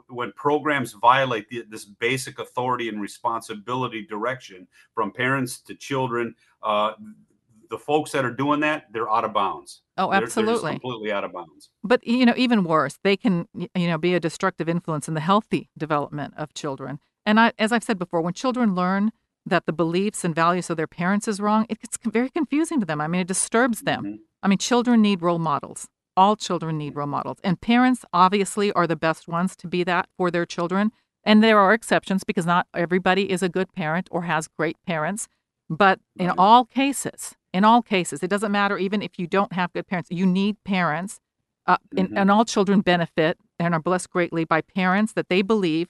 when 0.09 0.33
programs 0.33 0.93
violate 0.93 1.49
the, 1.49 1.65
this 1.69 1.87
basic 1.87 2.39
authority 2.39 2.89
and 2.89 3.01
responsibility 3.01 4.07
direction 4.07 4.67
from 4.95 5.11
parents 5.11 5.61
to 5.61 5.75
children, 5.75 6.35
uh, 6.63 6.93
the 7.73 7.79
folks 7.79 8.13
that 8.13 8.25
are 8.25 8.31
doing 8.31 8.61
that, 8.61 8.85
they're 8.93 9.11
out 9.11 9.25
of 9.25 9.33
bounds. 9.33 9.81
Oh, 9.97 10.13
absolutely. 10.13 10.63
They're, 10.63 10.79
completely 10.79 11.11
out 11.11 11.25
of 11.25 11.33
bounds. 11.33 11.71
But, 11.83 12.07
you 12.07 12.27
know, 12.27 12.35
even 12.37 12.65
worse, 12.65 12.99
they 13.03 13.17
can, 13.17 13.49
you 13.55 13.89
know, 13.89 13.97
be 13.97 14.15
a 14.15 14.21
destructive 14.21 14.69
influence 14.69 15.09
in 15.09 15.15
the 15.15 15.21
healthy 15.21 15.71
development 15.77 16.35
of 16.37 16.53
children. 16.53 17.01
And 17.25 17.41
I, 17.41 17.53
as 17.59 17.73
I've 17.73 17.83
said 17.83 17.99
before, 17.99 18.21
when 18.21 18.35
children 18.35 18.75
learn 18.75 19.11
that 19.47 19.65
the 19.65 19.73
beliefs 19.73 20.23
and 20.23 20.35
values 20.35 20.69
of 20.69 20.77
their 20.77 20.87
parents 20.87 21.27
is 21.27 21.41
wrong, 21.41 21.65
it 21.71 21.81
gets 21.81 21.97
very 22.05 22.29
confusing 22.29 22.79
to 22.81 22.87
them. 22.87 23.01
I 23.01 23.09
mean, 23.09 23.23
it 23.23 23.27
disturbs 23.27 23.81
them. 23.81 24.05
Mm-hmm. 24.05 24.17
I 24.43 24.49
mean, 24.49 24.59
children 24.59 25.01
need 25.01 25.23
role 25.23 25.39
models. 25.39 25.89
All 26.15 26.37
children 26.37 26.77
need 26.77 26.95
role 26.95 27.07
models. 27.07 27.39
And 27.43 27.59
parents 27.59 28.05
obviously 28.13 28.71
are 28.73 28.87
the 28.87 28.97
best 28.97 29.29
ones 29.29 29.57
to 29.57 29.67
be 29.67 29.83
that 29.85 30.09
for 30.19 30.31
their 30.31 30.45
children. 30.45 30.93
And 31.25 31.43
there 31.43 31.59
are 31.59 31.73
exceptions 31.73 32.23
because 32.23 32.45
not 32.45 32.67
everybody 32.75 33.31
is 33.31 33.43
a 33.43 33.49
good 33.49 33.73
parent 33.73 34.09
or 34.11 34.23
has 34.23 34.47
great 34.47 34.77
parents. 34.87 35.27
But 35.71 36.01
in 36.17 36.31
all 36.37 36.67
cases, 36.67 37.35
in 37.53 37.65
all 37.65 37.83
cases, 37.83 38.23
it 38.23 38.29
doesn't 38.29 38.53
matter 38.53 38.79
even 38.79 39.03
if 39.03 39.19
you 39.19 39.27
don't 39.27 39.53
have 39.53 39.73
good 39.73 39.87
parents, 39.87 40.11
you 40.11 40.27
need 40.27 40.63
parents. 40.65 41.21
Uh, 41.65 41.77
mm-hmm. 41.77 41.99
and, 41.99 42.19
and 42.19 42.31
all 42.31 42.45
children 42.45 42.81
benefit 42.81 43.39
and 43.61 43.73
are 43.73 43.81
blessed 43.81 44.11
greatly 44.11 44.45
by 44.45 44.61
parents 44.61 45.13
that 45.13 45.29
they 45.29 45.43
believe 45.43 45.87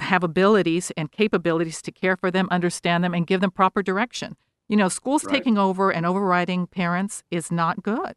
have 0.00 0.24
abilities 0.24 0.90
and 0.96 1.12
capabilities 1.12 1.82
to 1.82 1.92
care 1.92 2.16
for 2.16 2.30
them, 2.30 2.48
understand 2.50 3.04
them, 3.04 3.14
and 3.14 3.26
give 3.26 3.40
them 3.40 3.50
proper 3.50 3.82
direction. 3.82 4.36
You 4.68 4.76
know, 4.76 4.88
schools 4.88 5.24
right. 5.24 5.34
taking 5.34 5.58
over 5.58 5.92
and 5.92 6.06
overriding 6.06 6.66
parents 6.66 7.22
is 7.30 7.52
not 7.52 7.82
good. 7.82 8.14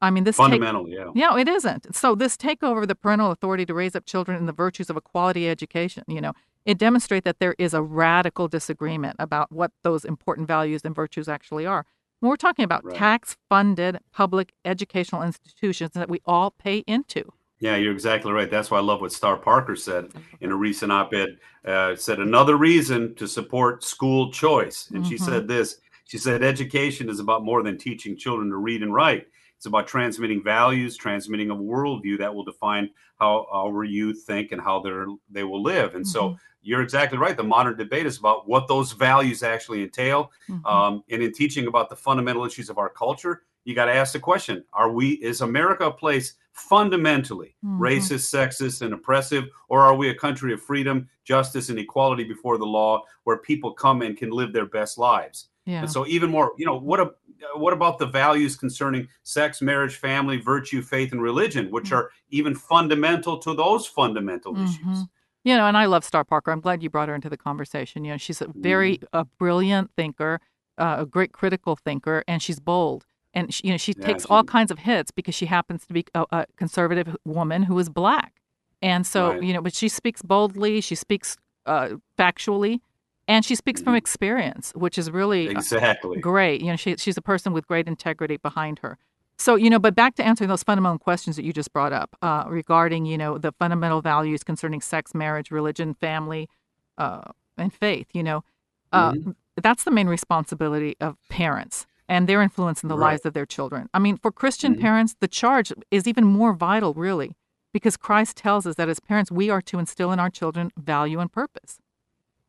I 0.00 0.10
mean, 0.10 0.24
this 0.24 0.36
is 0.36 0.38
fundamental, 0.38 0.84
take, 0.84 0.94
yeah. 0.94 1.10
Yeah, 1.14 1.38
it 1.38 1.48
isn't. 1.48 1.94
So 1.96 2.14
this 2.14 2.36
takeover 2.36 2.82
of 2.82 2.88
the 2.88 2.94
parental 2.94 3.30
authority 3.30 3.64
to 3.66 3.74
raise 3.74 3.96
up 3.96 4.04
children 4.04 4.38
in 4.38 4.46
the 4.46 4.52
virtues 4.52 4.90
of 4.90 4.96
a 4.96 5.00
quality 5.00 5.48
education, 5.48 6.04
you 6.06 6.20
know, 6.20 6.32
it 6.64 6.78
demonstrates 6.78 7.24
that 7.24 7.38
there 7.38 7.54
is 7.58 7.72
a 7.72 7.82
radical 7.82 8.46
disagreement 8.46 9.16
about 9.18 9.50
what 9.50 9.72
those 9.82 10.04
important 10.04 10.48
values 10.48 10.82
and 10.84 10.94
virtues 10.94 11.28
actually 11.28 11.64
are. 11.64 11.86
When 12.20 12.30
we're 12.30 12.36
talking 12.36 12.64
about 12.64 12.84
right. 12.84 12.96
tax-funded 12.96 13.98
public 14.12 14.52
educational 14.64 15.22
institutions 15.22 15.92
that 15.94 16.08
we 16.08 16.20
all 16.24 16.50
pay 16.50 16.78
into. 16.86 17.24
Yeah, 17.58 17.76
you're 17.76 17.92
exactly 17.92 18.32
right. 18.32 18.50
That's 18.50 18.70
why 18.70 18.78
I 18.78 18.82
love 18.82 19.00
what 19.00 19.12
Star 19.12 19.36
Parker 19.36 19.76
said 19.76 20.10
in 20.40 20.52
a 20.52 20.56
recent 20.56 20.92
op-ed. 20.92 21.38
Uh, 21.64 21.96
said 21.96 22.18
another 22.18 22.56
reason 22.56 23.14
to 23.16 23.26
support 23.26 23.82
school 23.82 24.30
choice, 24.30 24.88
and 24.90 25.00
mm-hmm. 25.00 25.10
she 25.10 25.18
said 25.18 25.48
this. 25.48 25.78
She 26.04 26.18
said 26.18 26.42
education 26.42 27.08
is 27.08 27.18
about 27.18 27.44
more 27.44 27.62
than 27.62 27.78
teaching 27.78 28.16
children 28.16 28.50
to 28.50 28.56
read 28.56 28.82
and 28.82 28.94
write. 28.94 29.26
It's 29.56 29.66
about 29.66 29.86
transmitting 29.88 30.42
values, 30.42 30.96
transmitting 30.96 31.50
a 31.50 31.56
worldview 31.56 32.18
that 32.18 32.34
will 32.34 32.44
define 32.44 32.90
how 33.18 33.46
our 33.50 33.84
youth 33.84 34.22
think 34.26 34.52
and 34.52 34.60
how 34.60 34.80
they're 34.80 35.06
they 35.30 35.42
will 35.44 35.62
live. 35.62 35.94
And 35.94 36.04
mm-hmm. 36.04 36.34
so 36.34 36.36
you're 36.66 36.82
exactly 36.82 37.16
right. 37.16 37.36
The 37.36 37.44
modern 37.44 37.76
debate 37.76 38.06
is 38.06 38.18
about 38.18 38.48
what 38.48 38.66
those 38.66 38.90
values 38.90 39.44
actually 39.44 39.82
entail. 39.82 40.32
Mm-hmm. 40.50 40.66
Um, 40.66 41.04
and 41.08 41.22
in 41.22 41.32
teaching 41.32 41.68
about 41.68 41.88
the 41.88 41.96
fundamental 41.96 42.44
issues 42.44 42.68
of 42.68 42.76
our 42.76 42.88
culture, 42.88 43.42
you 43.64 43.74
got 43.74 43.84
to 43.84 43.94
ask 43.94 44.12
the 44.12 44.18
question: 44.18 44.64
Are 44.72 44.90
we 44.90 45.12
is 45.12 45.42
America 45.42 45.86
a 45.86 45.92
place 45.92 46.34
fundamentally 46.52 47.54
mm-hmm. 47.64 47.80
racist, 47.80 48.34
sexist, 48.34 48.82
and 48.82 48.92
oppressive, 48.92 49.44
or 49.68 49.80
are 49.82 49.94
we 49.94 50.08
a 50.10 50.14
country 50.14 50.52
of 50.52 50.60
freedom, 50.60 51.08
justice, 51.24 51.68
and 51.68 51.78
equality 51.78 52.24
before 52.24 52.58
the 52.58 52.66
law, 52.66 53.02
where 53.24 53.38
people 53.38 53.72
come 53.72 54.02
and 54.02 54.16
can 54.16 54.30
live 54.30 54.52
their 54.52 54.66
best 54.66 54.98
lives? 54.98 55.48
Yeah. 55.66 55.80
And 55.80 55.90
so, 55.90 56.04
even 56.06 56.30
more, 56.30 56.52
you 56.58 56.66
know, 56.66 56.76
what 56.76 56.98
a 56.98 57.12
what 57.54 57.72
about 57.72 57.98
the 57.98 58.06
values 58.06 58.56
concerning 58.56 59.06
sex, 59.22 59.62
marriage, 59.62 59.96
family, 59.96 60.38
virtue, 60.38 60.82
faith, 60.82 61.12
and 61.12 61.22
religion, 61.22 61.70
which 61.70 61.86
mm-hmm. 61.86 61.96
are 61.96 62.10
even 62.30 62.56
fundamental 62.56 63.38
to 63.38 63.54
those 63.54 63.86
fundamental 63.86 64.52
mm-hmm. 64.52 64.64
issues? 64.64 65.04
You 65.46 65.56
know, 65.56 65.66
and 65.66 65.76
I 65.76 65.84
love 65.84 66.02
Star 66.02 66.24
Parker. 66.24 66.50
I'm 66.50 66.60
glad 66.60 66.82
you 66.82 66.90
brought 66.90 67.08
her 67.08 67.14
into 67.14 67.30
the 67.30 67.36
conversation. 67.36 68.04
You 68.04 68.10
know, 68.10 68.16
she's 68.16 68.42
a 68.42 68.48
very 68.48 68.98
mm-hmm. 68.98 69.16
a 69.16 69.24
brilliant 69.24 69.92
thinker, 69.94 70.40
uh, 70.76 70.96
a 70.98 71.06
great 71.06 71.30
critical 71.30 71.76
thinker, 71.76 72.24
and 72.26 72.42
she's 72.42 72.58
bold. 72.58 73.06
And 73.32 73.54
she, 73.54 73.68
you 73.68 73.70
know, 73.72 73.76
she 73.76 73.94
yeah, 73.96 74.06
takes 74.06 74.24
she, 74.24 74.28
all 74.28 74.42
kinds 74.42 74.72
of 74.72 74.80
hits 74.80 75.12
because 75.12 75.36
she 75.36 75.46
happens 75.46 75.86
to 75.86 75.94
be 75.94 76.04
a, 76.16 76.26
a 76.32 76.46
conservative 76.56 77.16
woman 77.24 77.62
who 77.62 77.78
is 77.78 77.88
black. 77.88 78.40
And 78.82 79.06
so, 79.06 79.34
right. 79.34 79.42
you 79.44 79.52
know, 79.52 79.62
but 79.62 79.72
she 79.72 79.88
speaks 79.88 80.20
boldly. 80.20 80.80
She 80.80 80.96
speaks 80.96 81.36
uh, 81.64 81.90
factually 82.18 82.80
and 83.28 83.44
she 83.44 83.54
speaks 83.54 83.80
from 83.80 83.92
mm-hmm. 83.92 83.98
experience, 83.98 84.72
which 84.74 84.98
is 84.98 85.12
really 85.12 85.46
uh, 85.46 85.52
exactly 85.52 86.18
great. 86.18 86.60
You 86.60 86.72
know, 86.72 86.76
she, 86.76 86.96
she's 86.96 87.16
a 87.16 87.22
person 87.22 87.52
with 87.52 87.68
great 87.68 87.86
integrity 87.86 88.36
behind 88.36 88.80
her. 88.80 88.98
So, 89.38 89.54
you 89.54 89.68
know, 89.68 89.78
but 89.78 89.94
back 89.94 90.14
to 90.16 90.24
answering 90.24 90.48
those 90.48 90.62
fundamental 90.62 90.98
questions 90.98 91.36
that 91.36 91.44
you 91.44 91.52
just 91.52 91.72
brought 91.72 91.92
up 91.92 92.16
uh, 92.22 92.44
regarding, 92.48 93.04
you 93.04 93.18
know, 93.18 93.36
the 93.36 93.52
fundamental 93.52 94.00
values 94.00 94.42
concerning 94.42 94.80
sex, 94.80 95.14
marriage, 95.14 95.50
religion, 95.50 95.94
family, 95.94 96.48
uh, 96.96 97.20
and 97.58 97.72
faith. 97.72 98.06
You 98.14 98.22
know, 98.22 98.44
uh, 98.92 99.12
mm-hmm. 99.12 99.30
that's 99.56 99.84
the 99.84 99.90
main 99.90 100.08
responsibility 100.08 100.96
of 101.00 101.16
parents 101.28 101.86
and 102.08 102.28
their 102.28 102.40
influence 102.40 102.82
in 102.82 102.88
the 102.88 102.96
right. 102.96 103.12
lives 103.12 103.26
of 103.26 103.34
their 103.34 103.46
children. 103.46 103.88
I 103.92 103.98
mean, 103.98 104.16
for 104.16 104.32
Christian 104.32 104.72
mm-hmm. 104.72 104.82
parents, 104.82 105.16
the 105.20 105.28
charge 105.28 105.72
is 105.90 106.06
even 106.06 106.24
more 106.24 106.52
vital, 106.52 106.94
really, 106.94 107.36
because 107.72 107.96
Christ 107.96 108.36
tells 108.36 108.66
us 108.66 108.76
that 108.76 108.88
as 108.88 109.00
parents, 109.00 109.30
we 109.30 109.50
are 109.50 109.60
to 109.62 109.78
instill 109.78 110.12
in 110.12 110.20
our 110.20 110.30
children 110.30 110.70
value 110.78 111.20
and 111.20 111.30
purpose. 111.30 111.78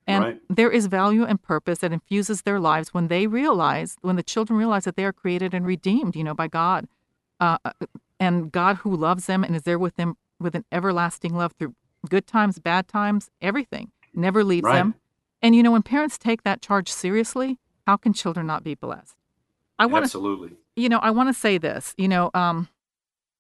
And 0.08 0.24
right. 0.24 0.42
there 0.50 0.72
is 0.72 0.88
value 0.88 1.26
and 1.26 1.42
purpose 1.42 1.80
that 1.80 1.92
infuses 1.92 2.44
their 2.44 2.60
lives 2.60 2.94
when 2.94 3.10
they 3.10 3.28
realize, 3.28 3.98
when 4.02 4.16
the 4.16 4.24
children 4.24 4.58
realize 4.58 4.86
that 4.86 4.96
they 4.96 5.04
are 5.04 5.12
created 5.12 5.54
and 5.54 5.66
redeemed, 5.66 6.16
you 6.16 6.24
know, 6.24 6.34
by 6.34 6.48
God. 6.48 6.88
Uh, 7.40 7.58
uh, 7.66 7.72
and 8.20 8.52
God 8.52 8.78
who 8.78 8.96
loves 8.96 9.26
them 9.26 9.44
and 9.44 9.56
is 9.56 9.64
there 9.64 9.78
with 9.78 9.96
them 9.96 10.16
with 10.40 10.56
an 10.56 10.66
everlasting 10.72 11.36
love 11.36 11.54
through 11.60 11.76
good 12.10 12.26
times, 12.26 12.58
bad 12.58 12.88
times, 12.88 13.30
everything, 13.42 13.92
never 14.14 14.44
leaves 14.44 14.64
right. 14.64 14.76
them. 14.78 14.96
And, 15.42 15.56
you 15.56 15.62
know, 15.62 15.72
when 15.72 15.84
parents 15.84 16.18
take 16.18 16.44
that 16.44 16.62
charge 16.62 16.92
seriously, 16.92 17.60
how 17.86 17.98
can 17.98 18.14
children 18.14 18.48
not 18.48 18.64
be 18.64 18.76
blessed? 18.76 19.16
I 19.78 19.86
want 19.86 20.04
Absolutely. 20.06 20.54
You 20.76 20.90
know, 20.90 21.00
I 21.00 21.12
want 21.12 21.30
to 21.30 21.34
say 21.34 21.58
this, 21.58 21.94
you 21.98 22.08
know, 22.08 22.32
um, 22.34 22.70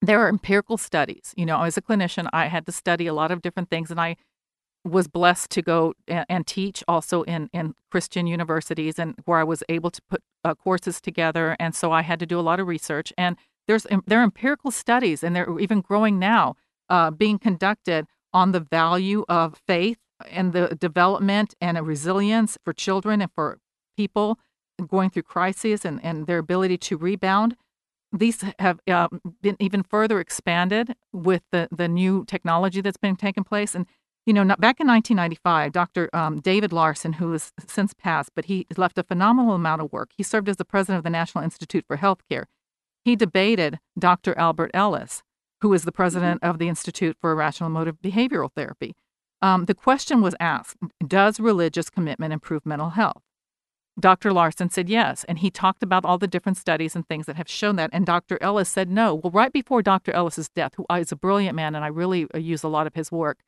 there 0.01 0.19
are 0.19 0.29
empirical 0.29 0.77
studies. 0.77 1.33
You 1.35 1.45
know, 1.45 1.61
as 1.61 1.77
a 1.77 1.81
clinician, 1.81 2.27
I 2.33 2.47
had 2.47 2.65
to 2.67 2.71
study 2.71 3.07
a 3.07 3.13
lot 3.13 3.31
of 3.31 3.41
different 3.41 3.69
things, 3.69 3.89
and 3.89 3.99
I 3.99 4.15
was 4.87 5.07
blessed 5.07 5.49
to 5.51 5.61
go 5.61 5.93
and, 6.07 6.47
teach 6.47 6.83
also 6.87 7.23
in, 7.23 7.49
in 7.53 7.73
Christian 7.91 8.27
universities 8.27 8.97
and 8.99 9.15
where 9.25 9.39
I 9.39 9.43
was 9.43 9.63
able 9.69 9.91
to 9.91 10.01
put 10.09 10.21
uh, 10.43 10.55
courses 10.55 11.01
together. 11.01 11.55
And 11.59 11.75
so 11.75 11.91
I 11.91 12.01
had 12.01 12.19
to 12.19 12.25
do 12.25 12.39
a 12.39 12.41
lot 12.41 12.59
of 12.59 12.67
research. 12.67 13.11
And 13.17 13.37
there's 13.67 13.85
there 14.05 14.19
are 14.21 14.23
empirical 14.23 14.71
studies, 14.71 15.23
and 15.23 15.35
they're 15.35 15.59
even 15.59 15.81
growing 15.81 16.19
now, 16.19 16.55
uh, 16.89 17.11
being 17.11 17.37
conducted 17.37 18.07
on 18.33 18.51
the 18.51 18.61
value 18.61 19.25
of 19.27 19.61
faith 19.67 19.97
and 20.31 20.53
the 20.53 20.77
development 20.79 21.53
and 21.59 21.77
resilience 21.85 22.57
for 22.63 22.73
children 22.73 23.21
and 23.21 23.31
for 23.35 23.59
people 23.97 24.39
going 24.87 25.09
through 25.09 25.23
crises 25.23 25.83
and, 25.83 26.03
and 26.03 26.27
their 26.27 26.37
ability 26.37 26.77
to 26.77 26.97
rebound. 26.97 27.55
These 28.13 28.43
have 28.59 28.79
uh, 28.87 29.09
been 29.41 29.57
even 29.59 29.83
further 29.83 30.19
expanded 30.19 30.95
with 31.11 31.41
the, 31.51 31.67
the 31.71 31.87
new 31.87 32.23
technology 32.25 32.79
that's 32.79 32.97
been 32.97 33.17
taking 33.17 33.43
place. 33.43 33.75
And 33.75 33.85
you 34.27 34.33
know, 34.33 34.43
back 34.43 34.81
in 34.81 34.87
1995, 34.87 35.71
Dr. 35.71 36.09
Um, 36.11 36.41
David 36.41 36.73
Larson, 36.73 37.13
who 37.13 37.31
has 37.31 37.53
since 37.65 37.93
passed, 37.93 38.31
but 38.35 38.45
he 38.45 38.67
left 38.75 38.97
a 38.97 39.03
phenomenal 39.03 39.53
amount 39.53 39.81
of 39.81 39.91
work. 39.93 40.11
He 40.17 40.21
served 40.21 40.49
as 40.49 40.57
the 40.57 40.65
president 40.65 40.97
of 40.97 41.03
the 41.05 41.09
National 41.09 41.45
Institute 41.45 41.85
for 41.87 41.95
Healthcare. 41.95 42.43
He 43.05 43.15
debated 43.15 43.79
Dr. 43.97 44.37
Albert 44.37 44.71
Ellis, 44.73 45.23
who 45.61 45.73
is 45.73 45.83
the 45.83 45.93
president 45.93 46.41
mm-hmm. 46.41 46.49
of 46.49 46.59
the 46.59 46.67
Institute 46.67 47.15
for 47.21 47.33
Rational 47.33 47.69
Emotive 47.69 48.01
Behavioral 48.03 48.51
Therapy. 48.53 48.95
Um, 49.41 49.63
the 49.63 49.73
question 49.73 50.21
was 50.21 50.35
asked 50.41 50.75
Does 51.07 51.39
religious 51.39 51.89
commitment 51.89 52.33
improve 52.33 52.65
mental 52.65 52.89
health? 52.91 53.21
Dr. 53.97 54.33
Larson 54.33 54.69
said 54.69 54.89
yes, 54.89 55.23
and 55.23 55.39
he 55.39 55.49
talked 55.49 55.81
about 55.81 56.03
all 56.03 56.17
the 56.17 56.27
different 56.27 56.57
studies 56.57 56.97
and 56.97 57.07
things 57.07 57.27
that 57.27 57.37
have 57.37 57.49
shown 57.49 57.77
that. 57.77 57.91
And 57.93 58.05
Dr. 58.05 58.37
Ellis 58.41 58.67
said 58.67 58.89
no. 58.89 59.15
Well, 59.15 59.31
right 59.31 59.53
before 59.53 59.81
Dr. 59.81 60.11
Ellis's 60.11 60.49
death, 60.49 60.73
who 60.75 60.85
is 60.95 61.13
a 61.13 61.15
brilliant 61.15 61.55
man, 61.55 61.75
and 61.75 61.85
I 61.85 61.87
really 61.87 62.27
uh, 62.35 62.37
use 62.37 62.61
a 62.61 62.67
lot 62.67 62.87
of 62.87 62.93
his 62.93 63.09
work, 63.09 63.39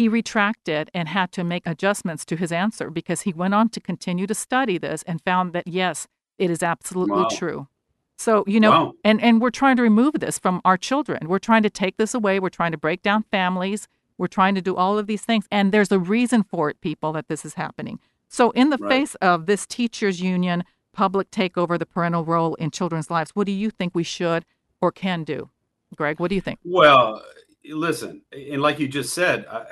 he 0.00 0.08
retracted 0.08 0.90
and 0.94 1.08
had 1.08 1.30
to 1.30 1.44
make 1.44 1.66
adjustments 1.66 2.24
to 2.24 2.34
his 2.34 2.50
answer 2.50 2.88
because 2.88 3.20
he 3.20 3.34
went 3.34 3.52
on 3.52 3.68
to 3.68 3.80
continue 3.80 4.26
to 4.26 4.34
study 4.34 4.78
this 4.78 5.02
and 5.02 5.20
found 5.20 5.52
that 5.52 5.68
yes, 5.68 6.08
it 6.38 6.50
is 6.50 6.62
absolutely 6.62 7.20
wow. 7.20 7.28
true. 7.30 7.68
So, 8.16 8.42
you 8.46 8.60
know, 8.60 8.70
wow. 8.70 8.92
and, 9.04 9.20
and 9.20 9.42
we're 9.42 9.50
trying 9.50 9.76
to 9.76 9.82
remove 9.82 10.14
this 10.14 10.38
from 10.38 10.62
our 10.64 10.78
children. 10.78 11.28
We're 11.28 11.38
trying 11.38 11.64
to 11.64 11.68
take 11.68 11.98
this 11.98 12.14
away. 12.14 12.40
We're 12.40 12.48
trying 12.48 12.72
to 12.72 12.78
break 12.78 13.02
down 13.02 13.26
families. 13.30 13.88
We're 14.16 14.26
trying 14.26 14.54
to 14.54 14.62
do 14.62 14.74
all 14.74 14.98
of 14.98 15.06
these 15.06 15.20
things. 15.20 15.44
And 15.52 15.70
there's 15.70 15.92
a 15.92 15.98
reason 15.98 16.44
for 16.44 16.70
it, 16.70 16.80
people, 16.80 17.12
that 17.12 17.28
this 17.28 17.44
is 17.44 17.52
happening. 17.54 18.00
So, 18.26 18.52
in 18.52 18.70
the 18.70 18.78
right. 18.78 18.88
face 18.88 19.16
of 19.16 19.44
this 19.44 19.66
teachers' 19.66 20.22
union 20.22 20.64
public 20.94 21.30
takeover 21.30 21.78
the 21.78 21.84
parental 21.84 22.24
role 22.24 22.54
in 22.54 22.70
children's 22.70 23.10
lives, 23.10 23.32
what 23.34 23.44
do 23.44 23.52
you 23.52 23.68
think 23.68 23.94
we 23.94 24.04
should 24.04 24.46
or 24.80 24.92
can 24.92 25.24
do? 25.24 25.50
Greg, 25.94 26.20
what 26.20 26.30
do 26.30 26.36
you 26.36 26.40
think? 26.40 26.58
Well, 26.64 27.22
listen, 27.68 28.22
and 28.32 28.62
like 28.62 28.78
you 28.78 28.88
just 28.88 29.12
said, 29.12 29.44
uh, 29.50 29.64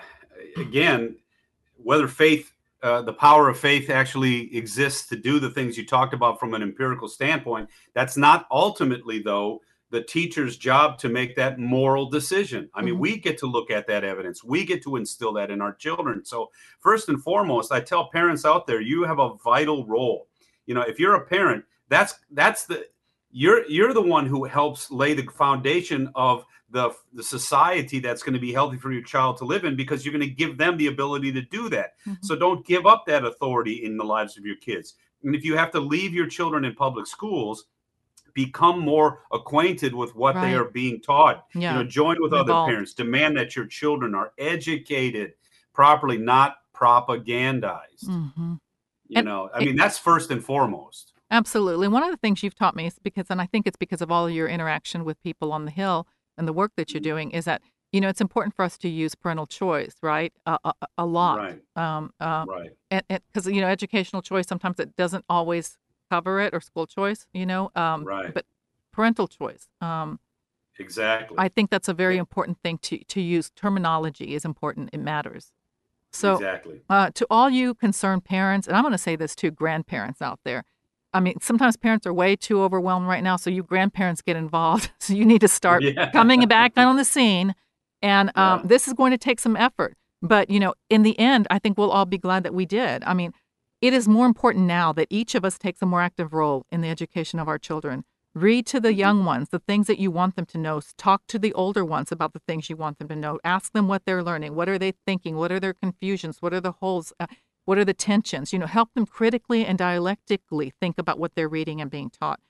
again, 0.56 1.16
whether 1.76 2.08
faith, 2.08 2.52
uh, 2.82 3.02
the 3.02 3.12
power 3.12 3.48
of 3.48 3.58
faith 3.58 3.90
actually 3.90 4.54
exists 4.56 5.08
to 5.08 5.16
do 5.16 5.38
the 5.38 5.50
things 5.50 5.76
you 5.76 5.86
talked 5.86 6.14
about 6.14 6.38
from 6.38 6.54
an 6.54 6.62
empirical 6.62 7.08
standpoint, 7.08 7.68
that's 7.94 8.16
not 8.16 8.46
ultimately, 8.50 9.20
though, 9.20 9.60
the 9.90 10.02
teacher's 10.02 10.56
job 10.56 10.98
to 10.98 11.08
make 11.08 11.34
that 11.36 11.58
moral 11.58 12.10
decision. 12.10 12.68
I 12.74 12.82
mean, 12.82 12.94
mm-hmm. 12.94 13.02
we 13.02 13.16
get 13.18 13.38
to 13.38 13.46
look 13.46 13.70
at 13.70 13.86
that 13.86 14.04
evidence. 14.04 14.44
We 14.44 14.64
get 14.64 14.82
to 14.82 14.96
instill 14.96 15.32
that 15.34 15.50
in 15.50 15.60
our 15.60 15.72
children. 15.72 16.24
So, 16.24 16.50
first 16.80 17.08
and 17.08 17.22
foremost, 17.22 17.72
I 17.72 17.80
tell 17.80 18.10
parents 18.10 18.44
out 18.44 18.66
there, 18.66 18.80
you 18.80 19.04
have 19.04 19.18
a 19.18 19.34
vital 19.42 19.86
role. 19.86 20.28
You 20.66 20.74
know, 20.74 20.82
if 20.82 21.00
you're 21.00 21.14
a 21.14 21.24
parent, 21.24 21.64
that's 21.88 22.14
that's 22.32 22.66
the 22.66 22.86
you're 23.30 23.68
you're 23.68 23.92
the 23.92 24.02
one 24.02 24.26
who 24.26 24.44
helps 24.44 24.90
lay 24.90 25.14
the 25.14 25.26
foundation 25.32 26.10
of 26.14 26.44
the 26.70 26.90
the 27.12 27.22
society 27.22 27.98
that's 27.98 28.22
going 28.22 28.34
to 28.34 28.40
be 28.40 28.52
healthy 28.52 28.76
for 28.76 28.92
your 28.92 29.02
child 29.02 29.36
to 29.38 29.44
live 29.44 29.64
in 29.64 29.76
because 29.76 30.04
you're 30.04 30.12
going 30.12 30.28
to 30.28 30.34
give 30.34 30.58
them 30.58 30.76
the 30.76 30.86
ability 30.86 31.32
to 31.32 31.42
do 31.42 31.68
that. 31.68 31.94
Mm-hmm. 32.06 32.14
So 32.22 32.36
don't 32.36 32.66
give 32.66 32.86
up 32.86 33.04
that 33.06 33.24
authority 33.24 33.84
in 33.84 33.96
the 33.96 34.04
lives 34.04 34.36
of 34.36 34.44
your 34.44 34.56
kids. 34.56 34.94
And 35.22 35.34
if 35.34 35.44
you 35.44 35.56
have 35.56 35.70
to 35.72 35.80
leave 35.80 36.14
your 36.14 36.26
children 36.26 36.64
in 36.64 36.74
public 36.74 37.06
schools, 37.06 37.66
become 38.34 38.78
more 38.78 39.22
acquainted 39.32 39.94
with 39.94 40.14
what 40.14 40.36
right. 40.36 40.50
they 40.50 40.54
are 40.54 40.66
being 40.66 41.00
taught. 41.00 41.46
Yeah. 41.54 41.72
You 41.72 41.82
know, 41.82 41.88
join 41.88 42.16
with 42.20 42.32
other 42.32 42.52
parents, 42.52 42.94
demand 42.94 43.36
that 43.36 43.56
your 43.56 43.66
children 43.66 44.14
are 44.14 44.32
educated 44.38 45.32
properly, 45.72 46.18
not 46.18 46.56
propagandized. 46.74 48.04
Mm-hmm. 48.04 48.54
You 49.08 49.16
and 49.16 49.26
know, 49.26 49.50
I 49.54 49.62
it, 49.62 49.66
mean, 49.66 49.76
that's 49.76 49.98
first 49.98 50.30
and 50.30 50.44
foremost. 50.44 51.14
Absolutely. 51.30 51.88
One 51.88 52.02
of 52.02 52.10
the 52.10 52.16
things 52.16 52.42
you've 52.42 52.54
taught 52.54 52.74
me 52.74 52.86
is 52.86 52.98
because, 53.02 53.26
and 53.30 53.40
I 53.40 53.46
think 53.46 53.66
it's 53.66 53.76
because 53.76 54.00
of 54.00 54.10
all 54.10 54.30
your 54.30 54.48
interaction 54.48 55.04
with 55.04 55.22
people 55.22 55.52
on 55.52 55.64
the 55.64 55.70
Hill 55.70 56.06
and 56.36 56.48
the 56.48 56.52
work 56.52 56.72
that 56.76 56.92
you're 56.92 57.00
mm-hmm. 57.00 57.10
doing, 57.10 57.30
is 57.32 57.44
that 57.44 57.62
you 57.92 58.00
know 58.00 58.08
it's 58.08 58.20
important 58.20 58.54
for 58.54 58.64
us 58.64 58.78
to 58.78 58.88
use 58.88 59.14
parental 59.14 59.46
choice, 59.46 59.96
right? 60.02 60.32
a, 60.46 60.58
a, 60.96 61.06
lot, 61.06 61.38
right? 61.38 61.60
Um, 61.76 62.12
uh, 62.20 62.44
right. 62.48 62.70
And 62.90 63.02
because 63.08 63.46
you 63.46 63.60
know, 63.60 63.68
educational 63.68 64.22
choice 64.22 64.46
sometimes 64.46 64.78
it 64.80 64.96
doesn't 64.96 65.24
always 65.28 65.76
cover 66.10 66.40
it 66.40 66.54
or 66.54 66.60
school 66.60 66.86
choice, 66.86 67.26
you 67.32 67.46
know. 67.46 67.70
Um, 67.74 68.04
right. 68.04 68.32
But 68.32 68.46
parental 68.92 69.28
choice. 69.28 69.68
Um, 69.80 70.18
exactly. 70.78 71.36
I 71.38 71.48
think 71.48 71.70
that's 71.70 71.88
a 71.88 71.94
very 71.94 72.14
yeah. 72.14 72.20
important 72.20 72.58
thing 72.62 72.78
to 72.78 72.98
to 73.04 73.20
use. 73.20 73.50
Terminology 73.54 74.34
is 74.34 74.44
important. 74.44 74.90
It 74.92 75.00
matters. 75.00 75.52
So, 76.10 76.34
exactly. 76.34 76.80
Uh, 76.88 77.10
to 77.14 77.26
all 77.28 77.50
you 77.50 77.74
concerned 77.74 78.24
parents, 78.24 78.66
and 78.66 78.76
I'm 78.76 78.82
going 78.82 78.92
to 78.92 78.98
say 78.98 79.14
this 79.14 79.36
to 79.36 79.50
grandparents 79.50 80.22
out 80.22 80.40
there. 80.44 80.64
I 81.18 81.20
mean, 81.20 81.40
sometimes 81.40 81.76
parents 81.76 82.06
are 82.06 82.14
way 82.14 82.36
too 82.36 82.62
overwhelmed 82.62 83.08
right 83.08 83.24
now, 83.24 83.34
so 83.34 83.50
you 83.50 83.64
grandparents 83.64 84.22
get 84.22 84.36
involved. 84.36 84.90
So 85.00 85.14
you 85.14 85.24
need 85.24 85.40
to 85.40 85.48
start 85.48 85.82
yeah. 85.82 86.10
coming 86.10 86.46
back 86.46 86.76
on 86.76 86.96
the 86.96 87.04
scene, 87.14 87.54
and 88.02 88.28
um, 88.36 88.60
yeah. 88.60 88.66
this 88.66 88.86
is 88.86 88.92
going 88.92 89.10
to 89.10 89.18
take 89.18 89.40
some 89.40 89.56
effort. 89.56 89.96
But 90.22 90.50
you 90.50 90.60
know, 90.60 90.74
in 90.90 91.02
the 91.02 91.18
end, 91.18 91.46
I 91.50 91.58
think 91.58 91.78
we'll 91.78 91.90
all 91.90 92.04
be 92.04 92.18
glad 92.18 92.42
that 92.44 92.54
we 92.54 92.66
did. 92.66 93.02
I 93.04 93.14
mean, 93.14 93.32
it 93.80 93.94
is 93.94 94.06
more 94.06 94.26
important 94.26 94.66
now 94.66 94.92
that 94.92 95.08
each 95.08 95.34
of 95.34 95.44
us 95.44 95.58
takes 95.58 95.80
a 95.82 95.86
more 95.86 96.02
active 96.02 96.32
role 96.32 96.66
in 96.70 96.82
the 96.82 96.90
education 96.90 97.38
of 97.38 97.48
our 97.48 97.58
children. 97.58 98.04
Read 98.34 98.66
to 98.66 98.80
the 98.80 98.92
young 98.92 99.24
ones 99.24 99.48
the 99.48 99.60
things 99.60 99.86
that 99.86 99.98
you 99.98 100.10
want 100.10 100.36
them 100.36 100.46
to 100.46 100.58
know. 100.58 100.80
Talk 100.96 101.22
to 101.28 101.38
the 101.38 101.54
older 101.54 101.84
ones 101.84 102.12
about 102.12 102.34
the 102.34 102.42
things 102.46 102.68
you 102.68 102.76
want 102.76 102.98
them 102.98 103.08
to 103.08 103.16
know. 103.16 103.38
Ask 103.42 103.72
them 103.72 103.88
what 103.88 104.04
they're 104.04 104.22
learning. 104.22 104.54
What 104.54 104.68
are 104.68 104.78
they 104.78 104.92
thinking? 105.06 105.36
What 105.36 105.50
are 105.50 105.60
their 105.60 105.74
confusions? 105.74 106.42
What 106.42 106.52
are 106.52 106.60
the 106.60 106.72
holes? 106.72 107.12
Uh, 107.18 107.26
what 107.68 107.76
are 107.76 107.84
the 107.84 107.92
tensions? 107.92 108.50
You 108.50 108.58
know, 108.58 108.64
help 108.64 108.94
them 108.94 109.04
critically 109.04 109.66
and 109.66 109.76
dialectically 109.76 110.72
think 110.80 110.96
about 110.96 111.18
what 111.18 111.34
they're 111.34 111.50
reading 111.50 111.82
and 111.82 111.90
being 111.90 112.08
taught. 112.08 112.40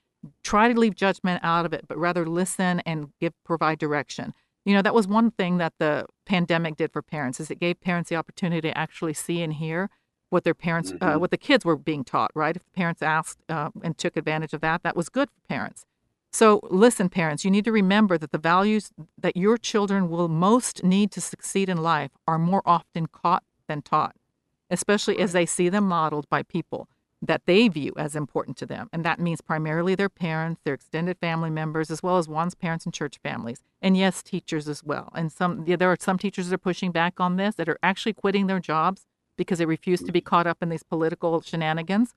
Try 0.43 0.71
to 0.71 0.79
leave 0.79 0.95
judgment 0.95 1.41
out 1.43 1.65
of 1.65 1.73
it, 1.73 1.89
but 1.89 1.97
rather 1.97 2.25
listen 2.25 2.79
and 2.85 3.09
give 3.19 3.33
provide 3.43 3.79
direction. 3.79 4.33
You 4.63 4.75
know, 4.75 4.81
that 4.81 4.93
was 4.93 5.09
one 5.09 5.31
thing 5.31 5.57
that 5.57 5.73
the 5.77 6.05
pandemic 6.25 6.77
did 6.77 6.93
for 6.93 7.01
parents 7.01 7.41
is 7.41 7.51
it 7.51 7.59
gave 7.59 7.81
parents 7.81 8.09
the 8.09 8.15
opportunity 8.15 8.61
to 8.69 8.77
actually 8.77 9.13
see 9.13 9.41
and 9.41 9.51
hear 9.51 9.89
what 10.29 10.45
their 10.45 10.53
parents, 10.53 10.91
uh, 10.91 10.93
mm-hmm. 10.93 11.03
uh, 11.03 11.17
what 11.17 11.31
the 11.31 11.37
kids 11.37 11.65
were 11.65 11.75
being 11.75 12.05
taught, 12.05 12.31
right? 12.33 12.55
If 12.55 12.63
the 12.63 12.71
parents 12.71 13.01
asked 13.01 13.39
uh, 13.49 13.71
and 13.83 13.97
took 13.97 14.15
advantage 14.15 14.53
of 14.53 14.61
that, 14.61 14.83
that 14.83 14.95
was 14.95 15.09
good 15.09 15.29
for 15.29 15.41
parents. 15.49 15.83
So, 16.31 16.61
listen, 16.63 17.09
parents, 17.09 17.43
you 17.43 17.51
need 17.51 17.65
to 17.65 17.73
remember 17.73 18.17
that 18.17 18.31
the 18.31 18.37
values 18.37 18.91
that 19.17 19.35
your 19.35 19.57
children 19.57 20.09
will 20.09 20.29
most 20.29 20.81
need 20.81 21.11
to 21.11 21.19
succeed 21.19 21.67
in 21.67 21.75
life 21.75 22.11
are 22.25 22.39
more 22.39 22.61
often 22.65 23.07
caught 23.07 23.43
than 23.67 23.81
taught, 23.81 24.15
especially 24.69 25.19
as 25.19 25.33
they 25.33 25.45
see 25.45 25.69
them 25.69 25.87
modeled 25.87 26.29
by 26.29 26.43
people 26.43 26.87
that 27.21 27.45
they 27.45 27.67
view 27.67 27.93
as 27.97 28.15
important 28.15 28.57
to 28.57 28.65
them. 28.65 28.89
And 28.93 29.03
that 29.03 29.19
means 29.19 29.41
primarily 29.41 29.95
their 29.95 30.09
parents, 30.09 30.61
their 30.63 30.73
extended 30.73 31.17
family 31.17 31.49
members, 31.49 31.91
as 31.91 32.01
well 32.01 32.17
as 32.17 32.29
one's 32.29 32.55
parents 32.55 32.85
and 32.85 32.93
church 32.93 33.19
families. 33.21 33.61
And 33.81 33.97
yes, 33.97 34.23
teachers 34.23 34.69
as 34.69 34.83
well. 34.83 35.11
And 35.13 35.31
some, 35.31 35.65
yeah, 35.67 35.75
there 35.75 35.91
are 35.91 35.97
some 35.99 36.17
teachers 36.17 36.47
that 36.47 36.55
are 36.55 36.59
pushing 36.59 36.91
back 36.91 37.19
on 37.19 37.35
this 37.35 37.55
that 37.55 37.67
are 37.69 37.79
actually 37.83 38.13
quitting 38.13 38.47
their 38.47 38.59
jobs 38.59 39.05
because 39.37 39.59
they 39.59 39.65
refuse 39.65 40.01
to 40.01 40.11
be 40.11 40.19
mm-hmm. 40.19 40.29
caught 40.29 40.47
up 40.47 40.57
in 40.61 40.69
these 40.69 40.83
political 40.83 41.41
shenanigans. 41.41 42.13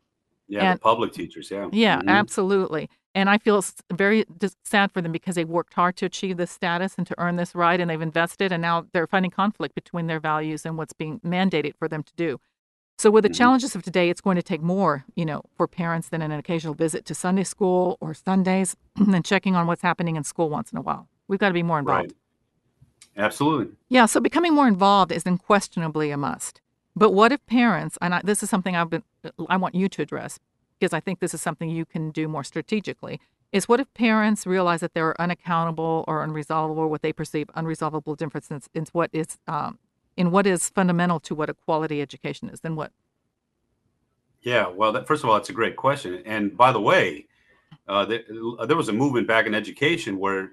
Yeah, 0.52 0.72
and, 0.72 0.78
the 0.78 0.82
public 0.82 1.12
teachers, 1.12 1.50
yeah. 1.50 1.68
Yeah, 1.72 1.98
mm-hmm. 1.98 2.10
absolutely. 2.10 2.90
And 3.14 3.30
I 3.30 3.38
feel 3.38 3.64
very 3.90 4.26
sad 4.64 4.92
for 4.92 5.00
them 5.00 5.10
because 5.10 5.34
they 5.34 5.46
worked 5.46 5.72
hard 5.72 5.96
to 5.96 6.06
achieve 6.06 6.36
this 6.36 6.50
status 6.50 6.94
and 6.98 7.06
to 7.06 7.14
earn 7.16 7.36
this 7.36 7.54
right, 7.54 7.80
and 7.80 7.88
they've 7.88 8.02
invested, 8.02 8.52
and 8.52 8.60
now 8.60 8.86
they're 8.92 9.06
finding 9.06 9.30
conflict 9.30 9.74
between 9.74 10.08
their 10.08 10.20
values 10.20 10.66
and 10.66 10.76
what's 10.76 10.92
being 10.92 11.20
mandated 11.20 11.74
for 11.78 11.88
them 11.88 12.02
to 12.02 12.12
do. 12.16 12.38
So, 12.98 13.10
with 13.10 13.22
the 13.22 13.30
mm-hmm. 13.30 13.38
challenges 13.38 13.74
of 13.74 13.82
today, 13.82 14.10
it's 14.10 14.20
going 14.20 14.36
to 14.36 14.42
take 14.42 14.62
more, 14.62 15.04
you 15.16 15.24
know, 15.24 15.42
for 15.56 15.66
parents 15.66 16.10
than 16.10 16.20
an 16.20 16.32
occasional 16.32 16.74
visit 16.74 17.06
to 17.06 17.14
Sunday 17.14 17.44
school 17.44 17.96
or 18.00 18.12
Sundays 18.12 18.76
and 18.96 19.24
checking 19.24 19.56
on 19.56 19.66
what's 19.66 19.82
happening 19.82 20.16
in 20.16 20.24
school 20.24 20.50
once 20.50 20.70
in 20.70 20.78
a 20.78 20.82
while. 20.82 21.08
We've 21.28 21.40
got 21.40 21.48
to 21.48 21.54
be 21.54 21.62
more 21.62 21.78
involved. 21.78 22.12
Right. 22.12 23.24
Absolutely. 23.24 23.74
Yeah. 23.88 24.04
So, 24.04 24.20
becoming 24.20 24.54
more 24.54 24.68
involved 24.68 25.12
is 25.12 25.24
unquestionably 25.26 26.10
a 26.10 26.18
must. 26.18 26.60
But 26.94 27.12
what 27.12 27.32
if 27.32 27.44
parents, 27.46 27.96
and 28.02 28.14
I, 28.14 28.20
this 28.22 28.42
is 28.42 28.50
something 28.50 28.76
I've 28.76 28.90
been, 28.90 29.02
I 29.48 29.56
want 29.56 29.74
you 29.74 29.88
to 29.88 30.02
address 30.02 30.38
because 30.78 30.92
I 30.92 31.00
think 31.00 31.20
this 31.20 31.32
is 31.32 31.40
something 31.40 31.70
you 31.70 31.84
can 31.84 32.10
do 32.10 32.26
more 32.28 32.44
strategically, 32.44 33.20
is 33.52 33.68
what 33.68 33.80
if 33.80 33.92
parents 33.94 34.46
realize 34.46 34.80
that 34.80 34.94
there 34.94 35.06
are 35.06 35.20
unaccountable 35.20 36.04
or 36.08 36.26
unresolvable, 36.26 36.88
what 36.88 37.02
they 37.02 37.12
perceive 37.12 37.46
unresolvable 37.56 38.16
differences 38.16 38.68
in 38.74 38.86
what 38.92 39.10
is, 39.12 39.38
um, 39.46 39.78
in 40.16 40.30
what 40.30 40.46
is 40.46 40.68
fundamental 40.70 41.20
to 41.20 41.34
what 41.34 41.48
a 41.48 41.54
quality 41.54 42.02
education 42.02 42.48
is? 42.48 42.60
Then 42.60 42.74
what? 42.74 42.90
Yeah, 44.40 44.66
well, 44.66 44.90
that, 44.92 45.06
first 45.06 45.22
of 45.22 45.30
all, 45.30 45.36
it's 45.36 45.50
a 45.50 45.52
great 45.52 45.76
question. 45.76 46.20
And 46.26 46.56
by 46.56 46.72
the 46.72 46.80
way, 46.80 47.26
uh, 47.86 48.04
there, 48.04 48.24
there 48.66 48.76
was 48.76 48.88
a 48.88 48.92
movement 48.92 49.28
back 49.28 49.46
in 49.46 49.54
education 49.54 50.18
where 50.18 50.52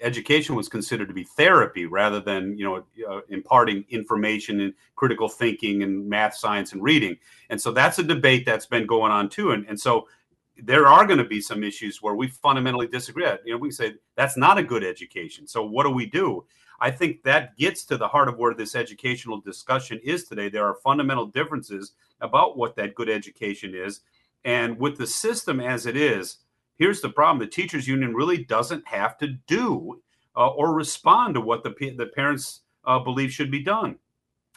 education 0.00 0.54
was 0.54 0.68
considered 0.68 1.08
to 1.08 1.14
be 1.14 1.24
therapy 1.24 1.86
rather 1.86 2.20
than 2.20 2.56
you 2.58 2.64
know 2.64 2.84
uh, 3.08 3.20
imparting 3.28 3.84
information 3.90 4.60
and 4.60 4.74
critical 4.96 5.28
thinking 5.28 5.82
and 5.82 6.08
math 6.08 6.34
science 6.34 6.72
and 6.72 6.82
reading. 6.82 7.16
And 7.50 7.60
so 7.60 7.70
that's 7.70 7.98
a 7.98 8.02
debate 8.02 8.44
that's 8.44 8.66
been 8.66 8.86
going 8.86 9.12
on 9.12 9.28
too. 9.28 9.52
And, 9.52 9.66
and 9.66 9.78
so 9.78 10.08
there 10.56 10.86
are 10.86 11.06
going 11.06 11.18
to 11.18 11.24
be 11.24 11.40
some 11.40 11.64
issues 11.64 12.00
where 12.00 12.14
we 12.14 12.28
fundamentally 12.28 12.86
disagree. 12.86 13.26
You 13.44 13.54
know 13.54 13.58
we 13.58 13.70
say 13.70 13.94
that's 14.16 14.36
not 14.36 14.58
a 14.58 14.62
good 14.62 14.84
education. 14.84 15.46
So 15.46 15.64
what 15.64 15.84
do 15.84 15.90
we 15.90 16.06
do? 16.06 16.44
I 16.80 16.90
think 16.90 17.22
that 17.22 17.56
gets 17.56 17.84
to 17.86 17.96
the 17.96 18.08
heart 18.08 18.28
of 18.28 18.36
where 18.36 18.54
this 18.54 18.74
educational 18.74 19.40
discussion 19.40 20.00
is 20.02 20.24
today. 20.24 20.48
There 20.48 20.66
are 20.66 20.74
fundamental 20.74 21.26
differences 21.26 21.92
about 22.20 22.56
what 22.56 22.76
that 22.76 22.94
good 22.94 23.08
education 23.08 23.74
is. 23.74 24.00
And 24.44 24.78
with 24.78 24.98
the 24.98 25.06
system 25.06 25.60
as 25.60 25.86
it 25.86 25.96
is 25.96 26.38
here's 26.78 27.00
the 27.00 27.08
problem 27.08 27.38
the 27.38 27.50
teachers 27.50 27.88
union 27.88 28.14
really 28.14 28.44
doesn't 28.44 28.86
have 28.86 29.16
to 29.18 29.28
do 29.46 30.00
uh, 30.36 30.48
or 30.48 30.74
respond 30.74 31.34
to 31.34 31.40
what 31.40 31.62
the, 31.62 31.70
the 31.96 32.10
parents 32.14 32.62
uh, 32.84 32.98
believe 32.98 33.30
should 33.30 33.50
be 33.50 33.62
done 33.62 33.96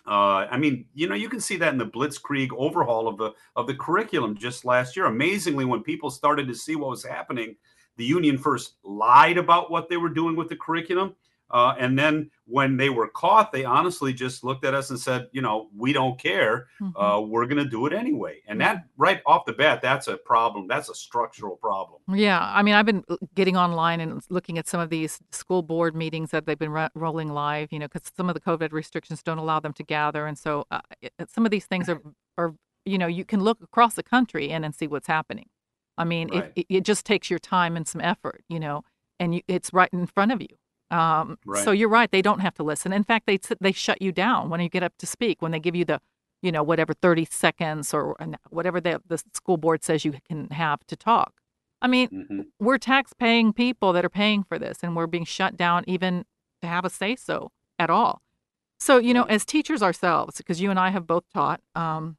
uh, 0.08 0.48
I 0.50 0.58
mean, 0.58 0.86
you 0.94 1.10
know, 1.10 1.16
you 1.16 1.28
can 1.28 1.42
see 1.42 1.58
that 1.58 1.74
in 1.74 1.78
the 1.78 1.86
blitzkrieg 1.86 2.50
overhaul 2.58 3.10
of 3.10 3.18
the 3.18 3.34
of 3.58 3.68
the 3.68 3.76
curriculum 3.76 4.38
just 4.38 4.64
last 4.64 4.96
year. 4.96 5.06
Amazingly, 5.08 5.66
when 5.66 5.84
people 5.84 6.10
started 6.10 6.48
to 6.48 6.56
see 6.56 6.78
what 6.78 6.90
was 6.90 7.04
happening, 7.04 7.58
the 7.98 8.06
union 8.06 8.38
first 8.38 8.76
lied 8.84 9.38
about 9.38 9.70
what 9.70 9.90
they 9.90 9.98
were 9.98 10.08
doing 10.08 10.38
with 10.38 10.48
the 10.48 10.56
curriculum, 10.56 11.14
uh, 11.50 11.76
and 11.80 11.98
then 11.98 12.30
when 12.46 12.78
they 12.78 12.90
were 12.90 13.08
caught, 13.08 13.52
they 13.52 13.66
honestly 13.66 14.14
just 14.14 14.44
looked 14.44 14.66
at 14.66 14.74
us 14.74 14.90
and 14.90 15.00
said, 15.00 15.28
you 15.32 15.42
know, 15.42 15.70
we 15.76 15.94
don't 15.94 16.20
care. 16.20 16.68
Mm-hmm. 16.82 16.98
Uh, 16.98 17.20
we're 17.22 17.46
going 17.46 17.64
to 17.64 17.70
do 17.70 17.86
it 17.86 17.94
anyway. 17.94 18.42
And 18.48 18.60
that 18.62 18.86
right 18.98 19.22
off 19.26 19.46
the 19.46 19.54
bat, 19.54 19.82
that's 19.82 20.08
a 20.08 20.18
problem. 20.18 20.68
That's 20.68 20.90
a 20.90 20.96
structural 20.96 21.56
problem. 21.58 22.02
Yeah. 22.14 22.40
I 22.42 22.64
mean, 22.64 22.74
I've 22.74 22.86
been 22.86 23.04
uh, 23.10 23.18
getting 23.36 23.58
online 23.58 24.00
and 24.00 24.22
looking 24.30 24.58
at 24.58 24.68
some 24.68 24.80
of 24.80 24.90
these 24.90 25.20
school 25.32 25.62
board 25.62 25.96
meetings 25.96 26.32
that 26.32 26.46
they've 26.46 26.60
been 26.60 26.72
ro- 26.72 26.90
rolling 26.96 27.34
live, 27.34 27.72
you 27.72 27.80
know, 27.80 27.88
because 27.88 28.12
some 28.16 28.30
of 28.30 28.34
the 28.34 28.42
COVID 28.42 28.72
restrictions 28.72 29.24
don't 29.24 29.38
allow 29.38 29.60
them 29.60 29.74
to 29.74 29.84
gather. 29.84 30.26
And 30.26 30.38
so 30.38 30.66
uh, 30.72 30.82
it, 31.02 31.14
some 31.28 31.46
of 31.46 31.52
these 31.52 31.66
things 31.66 31.90
are, 31.90 32.02
are, 32.38 32.56
you 32.86 32.98
know, 32.98 33.08
you 33.08 33.26
can 33.26 33.42
look 33.42 33.62
across 33.62 33.96
the 33.96 34.04
country 34.04 34.50
and, 34.50 34.64
and 34.64 34.74
see 34.74 34.88
what's 34.88 35.08
happening. 35.08 35.48
I 35.98 36.04
mean, 36.04 36.30
right. 36.30 36.52
it, 36.56 36.66
it 36.70 36.82
just 36.86 37.06
takes 37.06 37.30
your 37.30 37.40
time 37.40 37.76
and 37.76 37.88
some 37.88 38.02
effort, 38.02 38.44
you 38.48 38.60
know, 38.60 38.84
and 39.20 39.36
you, 39.36 39.42
it's 39.48 39.74
right 39.74 39.90
in 39.92 40.06
front 40.06 40.32
of 40.32 40.42
you. 40.42 40.48
Um, 40.90 41.38
right. 41.46 41.64
So 41.64 41.72
you're 41.72 41.90
right; 41.90 42.10
they 42.10 42.22
don't 42.22 42.40
have 42.40 42.56
to 42.56 42.64
listen. 42.64 42.94
In 42.94 43.04
fact, 43.04 43.26
they 43.28 43.40
they 43.60 43.72
shut 43.72 44.02
you 44.02 44.12
down 44.12 44.50
when 44.50 44.60
you 44.62 44.70
get 44.70 44.84
up 44.84 44.94
to 45.00 45.08
speak. 45.08 45.42
When 45.42 45.52
they 45.52 45.60
give 45.60 45.76
you 45.76 45.86
the, 45.86 46.00
you 46.42 46.52
know, 46.52 46.64
whatever 46.64 46.94
30 46.94 47.26
seconds 47.26 47.94
or 47.94 48.16
whatever 48.50 48.80
the 48.80 49.02
the 49.08 49.22
school 49.34 49.58
board 49.58 49.84
says 49.84 50.06
you 50.06 50.14
can 50.28 50.50
have 50.50 50.86
to 50.88 50.96
talk. 50.96 51.34
I 51.82 51.88
mean, 51.88 52.10
mm-hmm. 52.10 52.42
we're 52.60 52.80
tax-paying 52.80 53.54
people 53.54 53.94
that 53.94 54.04
are 54.04 54.10
paying 54.10 54.44
for 54.44 54.58
this, 54.58 54.80
and 54.82 54.96
we're 54.96 55.08
being 55.08 55.26
shut 55.26 55.56
down 55.56 55.84
even 55.88 56.26
to 56.62 56.68
have 56.68 56.86
a 56.86 56.90
say 56.90 57.16
so 57.16 57.52
at 57.78 57.90
all. 57.90 58.22
So, 58.80 58.98
you 58.98 59.14
know, 59.14 59.24
as 59.24 59.46
teachers 59.46 59.82
ourselves, 59.82 60.38
because 60.38 60.62
you 60.62 60.70
and 60.70 60.80
I 60.80 60.90
have 60.90 61.08
both 61.08 61.24
taught, 61.34 61.62
um, 61.76 62.18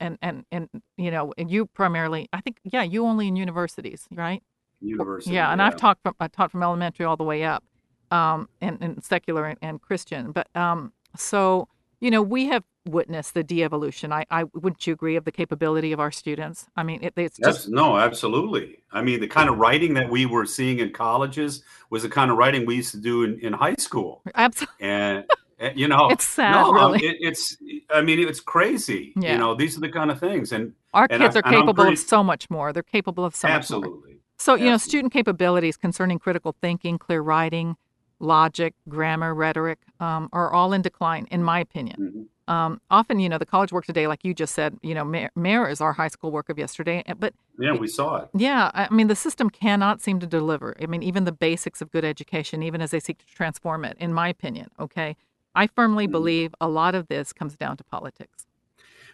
and 0.00 0.18
and 0.20 0.44
and 0.50 0.68
you 0.96 1.10
know, 1.10 1.32
and 1.38 1.50
you 1.50 1.66
primarily, 1.66 2.28
I 2.32 2.40
think, 2.40 2.58
yeah, 2.64 2.82
you 2.82 3.06
only 3.06 3.28
in 3.28 3.36
universities, 3.36 4.06
right? 4.10 4.42
University. 4.80 5.34
Yeah, 5.34 5.52
and 5.52 5.60
yeah. 5.60 5.66
I've 5.66 5.76
taught 5.76 5.98
from 6.02 6.14
I 6.20 6.28
taught 6.28 6.50
from 6.50 6.62
elementary 6.62 7.06
all 7.06 7.16
the 7.16 7.24
way 7.24 7.44
up, 7.44 7.64
um, 8.12 8.48
and, 8.60 8.78
and 8.80 9.02
secular 9.02 9.46
and, 9.46 9.58
and 9.62 9.80
Christian. 9.80 10.32
But 10.32 10.54
um, 10.54 10.92
so 11.16 11.68
you 12.00 12.10
know, 12.10 12.20
we 12.20 12.46
have 12.46 12.64
witnessed 12.84 13.34
the 13.34 13.44
de-evolution. 13.44 14.12
I, 14.12 14.26
I 14.28 14.42
wouldn't 14.54 14.84
you 14.88 14.92
agree 14.92 15.14
of 15.14 15.24
the 15.24 15.30
capability 15.30 15.92
of 15.92 16.00
our 16.00 16.10
students? 16.10 16.66
I 16.74 16.82
mean, 16.82 16.98
it, 17.00 17.12
it's 17.16 17.38
yes, 17.38 17.58
just 17.58 17.68
no, 17.68 17.96
absolutely. 17.96 18.78
I 18.90 19.02
mean, 19.02 19.20
the 19.20 19.28
kind 19.28 19.48
of 19.48 19.58
writing 19.58 19.94
that 19.94 20.10
we 20.10 20.26
were 20.26 20.44
seeing 20.44 20.80
in 20.80 20.92
colleges 20.92 21.62
was 21.90 22.02
the 22.02 22.08
kind 22.08 22.32
of 22.32 22.36
writing 22.36 22.66
we 22.66 22.74
used 22.74 22.90
to 22.90 23.00
do 23.00 23.22
in, 23.22 23.38
in 23.38 23.52
high 23.52 23.76
school. 23.78 24.22
Absolutely. 24.34 24.76
And 25.62 25.78
you 25.78 25.86
know, 25.86 26.08
it's 26.10 26.26
sad. 26.26 26.54
No, 26.54 26.72
really. 26.72 27.06
it, 27.06 27.18
it's. 27.20 27.56
I 27.88 28.02
mean, 28.02 28.18
it's 28.18 28.40
crazy. 28.40 29.12
Yeah. 29.14 29.34
You 29.34 29.38
know, 29.38 29.54
these 29.54 29.76
are 29.76 29.80
the 29.80 29.90
kind 29.90 30.10
of 30.10 30.18
things, 30.18 30.50
and 30.50 30.72
our 30.92 31.06
and 31.08 31.22
kids 31.22 31.36
I, 31.36 31.38
are 31.38 31.42
capable 31.42 31.74
pretty, 31.74 31.92
of 31.92 31.98
so 32.00 32.24
much 32.24 32.50
more. 32.50 32.72
They're 32.72 32.82
capable 32.82 33.24
of 33.24 33.36
so 33.36 33.46
absolutely. 33.46 33.90
much 33.90 33.92
more. 33.92 33.98
Absolutely. 33.98 34.22
So, 34.38 34.54
you 34.56 34.70
know, 34.70 34.76
student 34.76 35.12
capabilities 35.12 35.76
concerning 35.76 36.18
critical 36.18 36.56
thinking, 36.60 36.98
clear 36.98 37.20
writing, 37.20 37.76
logic, 38.22 38.74
grammar, 38.88 39.34
rhetoric 39.34 39.80
um, 40.00 40.28
are 40.32 40.52
all 40.52 40.72
in 40.72 40.80
decline, 40.80 41.26
in 41.30 41.42
my 41.42 41.58
opinion. 41.58 41.96
Mm-hmm. 42.00 42.52
Um, 42.52 42.80
often, 42.90 43.20
you 43.20 43.28
know, 43.28 43.38
the 43.38 43.46
college 43.46 43.72
work 43.72 43.84
today, 43.84 44.06
like 44.06 44.24
you 44.24 44.34
just 44.34 44.54
said, 44.54 44.76
you 44.82 44.94
know, 44.94 45.04
Marie 45.04 45.70
is 45.70 45.80
our 45.80 45.92
high 45.92 46.08
school 46.08 46.30
work 46.30 46.48
of 46.48 46.58
yesterday. 46.58 47.02
Eh, 47.06 47.14
but 47.14 47.34
yeah, 47.58 47.72
we 47.72 47.86
saw 47.86 48.16
it. 48.16 48.28
Yeah, 48.34 48.70
I 48.74 48.92
mean, 48.92 49.06
the 49.06 49.16
system 49.16 49.48
cannot 49.48 50.00
seem 50.00 50.18
to 50.20 50.26
deliver. 50.26 50.76
I 50.82 50.86
mean, 50.86 51.02
even 51.02 51.24
the 51.24 51.32
basics 51.32 51.80
of 51.80 51.90
good 51.90 52.04
education, 52.04 52.62
even 52.62 52.80
as 52.80 52.90
they 52.90 53.00
seek 53.00 53.18
to 53.18 53.26
transform 53.26 53.84
it, 53.84 53.96
in 53.98 54.12
my 54.12 54.28
opinion. 54.28 54.70
Okay, 54.78 55.16
I 55.54 55.66
firmly 55.66 56.04
mm-hmm. 56.04 56.12
believe 56.12 56.54
a 56.60 56.68
lot 56.68 56.94
of 56.94 57.08
this 57.08 57.32
comes 57.32 57.56
down 57.56 57.76
to 57.76 57.84
politics. 57.84 58.46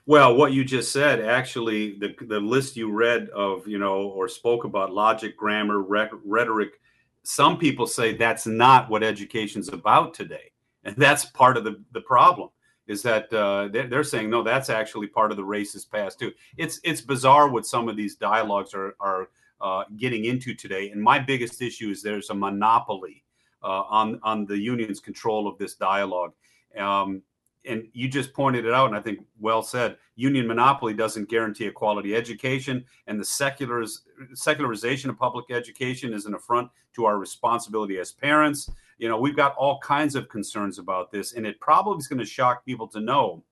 Well, 0.06 0.34
what 0.34 0.52
you 0.52 0.64
just 0.64 0.90
said, 0.90 1.20
actually, 1.20 1.98
the 1.98 2.14
the 2.26 2.40
list 2.40 2.76
you 2.76 2.90
read 2.90 3.28
of, 3.28 3.68
you 3.68 3.78
know, 3.78 4.02
or 4.08 4.26
spoke 4.28 4.64
about 4.64 4.92
logic, 4.92 5.36
grammar, 5.36 5.80
rhetoric. 5.80 6.80
Some 7.28 7.58
people 7.58 7.86
say 7.86 8.14
that's 8.14 8.46
not 8.46 8.88
what 8.88 9.02
education's 9.02 9.68
about 9.68 10.14
today, 10.14 10.50
and 10.84 10.96
that's 10.96 11.26
part 11.26 11.58
of 11.58 11.64
the 11.64 11.84
the 11.92 12.00
problem 12.00 12.48
is 12.86 13.02
that 13.02 13.30
uh, 13.34 13.68
they're, 13.70 14.02
saying 14.02 14.30
no, 14.30 14.42
that's 14.42 14.70
actually 14.70 15.08
part 15.08 15.30
of 15.30 15.36
the 15.36 15.42
racist 15.42 15.90
past 15.90 16.18
too. 16.18 16.32
It's 16.56 16.80
it's 16.84 17.02
bizarre 17.02 17.50
what 17.50 17.66
some 17.66 17.86
of 17.86 17.98
these 17.98 18.16
dialogues 18.16 18.72
are 18.72 18.96
are 18.98 19.28
uh, 19.60 19.84
getting 19.98 20.24
into 20.24 20.54
today. 20.54 20.88
And 20.88 21.02
my 21.02 21.18
biggest 21.18 21.60
issue 21.60 21.90
is 21.90 22.02
there's 22.02 22.30
a 22.30 22.34
monopoly 22.34 23.24
uh, 23.62 23.82
on 23.82 24.18
on 24.22 24.46
the 24.46 24.56
union's 24.56 24.98
control 24.98 25.46
of 25.46 25.58
this 25.58 25.74
dialogue. 25.74 26.32
Um, 26.78 27.20
and 27.66 27.88
you 27.92 28.08
just 28.08 28.32
pointed 28.32 28.64
it 28.64 28.72
out, 28.72 28.88
and 28.88 28.96
I 28.96 29.02
think 29.02 29.18
well 29.38 29.62
said. 29.62 29.98
Union 30.16 30.46
monopoly 30.46 30.94
doesn't 30.94 31.28
guarantee 31.28 31.66
a 31.66 31.72
quality 31.72 32.14
education, 32.16 32.86
and 33.06 33.20
the 33.20 33.24
seculariz- 33.24 34.00
secularization 34.32 35.10
of 35.10 35.18
public 35.18 35.50
education 35.50 36.14
is 36.14 36.24
an 36.24 36.34
affront 36.34 36.70
to 36.98 37.06
our 37.06 37.18
responsibility 37.18 37.98
as 37.98 38.12
parents. 38.12 38.70
You 38.98 39.08
know, 39.08 39.18
we've 39.18 39.36
got 39.36 39.54
all 39.56 39.78
kinds 39.78 40.16
of 40.16 40.28
concerns 40.28 40.78
about 40.78 41.10
this, 41.10 41.32
and 41.32 41.46
it 41.46 41.60
probably 41.60 41.98
is 41.98 42.08
going 42.08 42.18
to 42.18 42.26
shock 42.26 42.66
people 42.66 42.88
to 42.88 43.00
know 43.00 43.44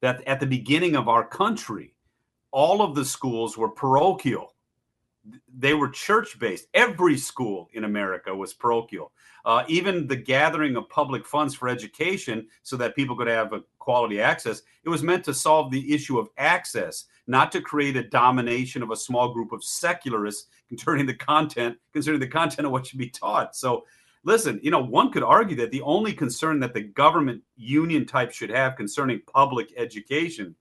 that 0.00 0.26
at 0.26 0.40
the 0.40 0.46
beginning 0.46 0.96
of 0.96 1.08
our 1.08 1.24
country, 1.24 1.94
all 2.50 2.82
of 2.82 2.94
the 2.94 3.04
schools 3.04 3.56
were 3.56 3.68
parochial. 3.68 4.54
They 5.56 5.74
were 5.74 5.88
church 5.88 6.38
based. 6.38 6.66
Every 6.74 7.16
school 7.16 7.68
in 7.72 7.84
America 7.84 8.34
was 8.34 8.52
parochial. 8.52 9.12
Uh, 9.44 9.64
even 9.68 10.06
the 10.06 10.16
gathering 10.16 10.76
of 10.76 10.88
public 10.88 11.24
funds 11.24 11.54
for 11.54 11.68
education 11.68 12.46
so 12.62 12.76
that 12.76 12.96
people 12.96 13.16
could 13.16 13.28
have 13.28 13.52
a 13.52 13.62
quality 13.78 14.20
access, 14.20 14.62
it 14.84 14.88
was 14.88 15.02
meant 15.02 15.24
to 15.24 15.34
solve 15.34 15.70
the 15.70 15.94
issue 15.94 16.18
of 16.18 16.28
access, 16.38 17.04
not 17.28 17.52
to 17.52 17.60
create 17.60 17.96
a 17.96 18.02
domination 18.02 18.82
of 18.82 18.90
a 18.90 18.96
small 18.96 19.32
group 19.32 19.52
of 19.52 19.62
secularists 19.62 20.48
concerning 20.68 21.06
the 21.06 21.14
content, 21.14 21.76
concerning 21.92 22.20
the 22.20 22.26
content 22.26 22.66
of 22.66 22.72
what 22.72 22.86
should 22.86 22.98
be 22.98 23.10
taught. 23.10 23.54
So 23.54 23.84
listen, 24.24 24.58
you 24.62 24.70
know, 24.70 24.82
one 24.82 25.12
could 25.12 25.22
argue 25.22 25.56
that 25.56 25.70
the 25.70 25.82
only 25.82 26.12
concern 26.12 26.58
that 26.60 26.74
the 26.74 26.82
government 26.82 27.42
union 27.56 28.06
type 28.06 28.32
should 28.32 28.50
have 28.50 28.76
concerning 28.76 29.20
public 29.32 29.72
education 29.76 30.54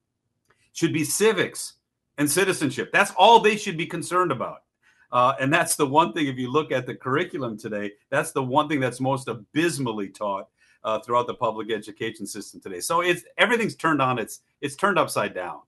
should 0.73 0.93
be 0.93 1.03
civics 1.03 1.73
and 2.17 2.29
citizenship. 2.29 2.91
That's 2.91 3.11
all 3.17 3.39
they 3.39 3.57
should 3.57 3.77
be 3.77 3.85
concerned 3.85 4.31
about. 4.31 4.63
Uh, 5.11 5.33
and 5.39 5.53
that's 5.53 5.75
the 5.75 5.85
one 5.85 6.11
thing, 6.11 6.27
if 6.27 6.37
you 6.37 6.51
look 6.51 6.71
at 6.71 6.85
the 6.85 6.93
curriculum 6.93 7.57
today, 7.57 7.93
that's 8.09 8.31
the 8.33 8.43
one 8.43 8.67
thing 8.67 8.81
that's 8.81 8.99
most 8.99 9.27
abysmally 9.29 10.09
taught 10.09 10.49
uh, 10.83 10.99
throughout 10.99 11.27
the 11.27 11.33
public 11.33 11.71
education 11.71 12.27
system 12.27 12.59
today. 12.59 12.81
So 12.81 13.01
it's 13.01 13.23
everything's 13.37 13.75
turned 13.75 14.01
on. 14.01 14.19
It's 14.19 14.41
it's 14.61 14.75
turned 14.75 14.99
upside 14.99 15.33
down. 15.33 15.61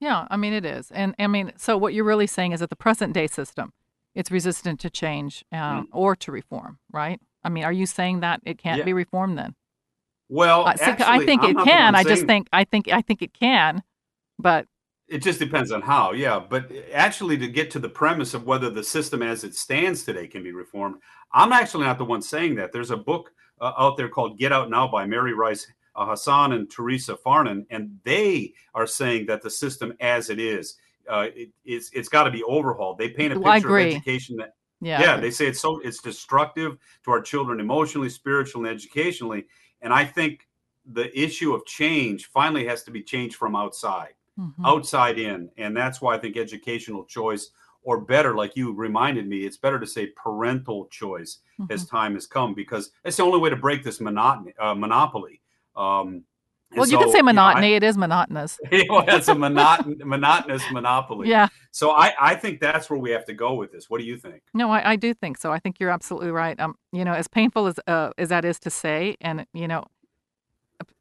Yeah, 0.00 0.26
I 0.30 0.36
mean 0.36 0.52
it 0.52 0.64
is, 0.64 0.90
and 0.90 1.14
I 1.18 1.26
mean 1.26 1.52
so 1.56 1.76
what 1.76 1.94
you're 1.94 2.04
really 2.04 2.26
saying 2.26 2.52
is 2.52 2.60
that 2.60 2.70
the 2.70 2.76
present 2.76 3.12
day 3.12 3.26
system 3.26 3.72
it's 4.14 4.30
resistant 4.30 4.80
to 4.80 4.90
change 4.90 5.44
uh, 5.52 5.80
mm. 5.80 5.86
or 5.92 6.16
to 6.16 6.32
reform, 6.32 6.78
right? 6.92 7.20
I 7.44 7.48
mean, 7.48 7.64
are 7.64 7.72
you 7.72 7.86
saying 7.86 8.20
that 8.20 8.40
it 8.44 8.58
can't 8.58 8.78
yeah. 8.78 8.84
be 8.84 8.92
reformed 8.92 9.38
then? 9.38 9.54
Well, 10.28 10.66
uh, 10.66 10.74
actually, 10.80 11.04
I 11.06 11.24
think 11.24 11.42
I'm 11.42 11.58
it 11.58 11.64
can. 11.64 11.94
I 11.94 12.04
just 12.04 12.26
think 12.26 12.48
I 12.52 12.64
think 12.64 12.88
I 12.88 13.02
think 13.02 13.22
it 13.22 13.32
can, 13.32 13.82
but 14.38 14.66
it 15.08 15.22
just 15.22 15.38
depends 15.38 15.72
on 15.72 15.82
how. 15.82 16.12
Yeah, 16.12 16.38
but 16.38 16.70
actually, 16.92 17.36
to 17.38 17.48
get 17.48 17.70
to 17.72 17.78
the 17.78 17.88
premise 17.88 18.34
of 18.34 18.44
whether 18.44 18.70
the 18.70 18.84
system 18.84 19.22
as 19.22 19.42
it 19.42 19.54
stands 19.54 20.04
today 20.04 20.26
can 20.28 20.42
be 20.42 20.52
reformed, 20.52 20.96
I'm 21.32 21.52
actually 21.52 21.84
not 21.84 21.98
the 21.98 22.04
one 22.04 22.22
saying 22.22 22.56
that. 22.56 22.72
There's 22.72 22.92
a 22.92 22.96
book 22.96 23.32
uh, 23.60 23.72
out 23.76 23.96
there 23.96 24.08
called 24.08 24.38
"Get 24.38 24.52
Out 24.52 24.70
Now" 24.70 24.86
by 24.86 25.04
Mary 25.04 25.34
Rice 25.34 25.66
uh, 25.94 26.06
Hasson 26.06 26.52
and 26.52 26.70
Theresa 26.70 27.16
Farnan, 27.16 27.66
and 27.70 27.98
they 28.04 28.54
are 28.74 28.86
saying 28.86 29.26
that 29.26 29.42
the 29.42 29.50
system 29.50 29.92
as 30.00 30.30
it 30.30 30.38
is 30.38 30.76
uh, 31.10 31.26
it, 31.34 31.50
it's 31.64 31.90
it's 31.92 32.08
got 32.08 32.24
to 32.24 32.30
be 32.30 32.42
overhauled. 32.44 32.98
They 32.98 33.10
paint 33.10 33.32
a 33.32 33.40
picture 33.40 33.78
of 33.78 33.86
education 33.86 34.36
that 34.36 34.54
yeah, 34.80 35.00
yeah 35.00 35.16
they 35.16 35.30
say 35.30 35.46
it's 35.46 35.60
so 35.60 35.80
it's 35.80 36.00
destructive 36.00 36.78
to 37.04 37.10
our 37.10 37.20
children 37.20 37.60
emotionally, 37.60 38.08
spiritually, 38.08 38.68
and 38.68 38.76
educationally. 38.76 39.46
And 39.82 39.92
I 39.92 40.04
think 40.04 40.46
the 40.86 41.16
issue 41.18 41.52
of 41.52 41.66
change 41.66 42.26
finally 42.26 42.66
has 42.66 42.82
to 42.84 42.90
be 42.90 43.02
changed 43.02 43.36
from 43.36 43.56
outside, 43.56 44.14
mm-hmm. 44.38 44.64
outside 44.64 45.18
in, 45.18 45.50
and 45.56 45.76
that's 45.76 46.00
why 46.00 46.14
I 46.14 46.18
think 46.18 46.36
educational 46.36 47.04
choice, 47.04 47.50
or 47.82 48.00
better, 48.00 48.34
like 48.36 48.56
you 48.56 48.72
reminded 48.72 49.28
me, 49.28 49.44
it's 49.44 49.56
better 49.56 49.80
to 49.80 49.86
say 49.86 50.08
parental 50.16 50.86
choice 50.86 51.38
mm-hmm. 51.60 51.72
as 51.72 51.86
time 51.86 52.14
has 52.14 52.26
come 52.26 52.54
because 52.54 52.90
it's 53.04 53.16
the 53.16 53.22
only 53.22 53.38
way 53.38 53.50
to 53.50 53.56
break 53.56 53.82
this 53.82 54.00
monotony, 54.00 54.54
uh, 54.58 54.74
monopoly. 54.74 55.40
Um, 55.80 56.24
well, 56.76 56.86
so, 56.86 56.92
you 56.92 56.98
can 56.98 57.10
say 57.10 57.22
monotony. 57.22 57.66
You 57.66 57.70
know, 57.72 57.74
I, 57.74 57.76
it 57.78 57.82
is 57.82 57.98
monotonous. 57.98 58.58
well, 58.88 59.04
it's 59.08 59.28
a 59.28 59.34
monoton- 59.34 60.04
monotonous 60.04 60.62
monopoly. 60.70 61.28
Yeah. 61.28 61.48
So 61.72 61.90
I, 61.90 62.14
I 62.20 62.34
think 62.36 62.60
that's 62.60 62.88
where 62.88 62.98
we 62.98 63.10
have 63.10 63.24
to 63.26 63.32
go 63.32 63.54
with 63.54 63.72
this. 63.72 63.90
What 63.90 64.00
do 64.00 64.06
you 64.06 64.16
think? 64.16 64.42
No, 64.54 64.70
I, 64.70 64.92
I 64.92 64.96
do 64.96 65.12
think 65.12 65.36
so. 65.38 65.52
I 65.52 65.58
think 65.58 65.80
you're 65.80 65.90
absolutely 65.90 66.30
right. 66.30 66.58
Um, 66.60 66.76
you 66.92 67.04
know, 67.04 67.12
as 67.12 67.26
painful 67.26 67.66
as 67.66 67.80
uh, 67.88 68.10
as 68.18 68.28
that 68.28 68.44
is 68.44 68.60
to 68.60 68.70
say, 68.70 69.16
and 69.20 69.46
you 69.52 69.66
know, 69.66 69.84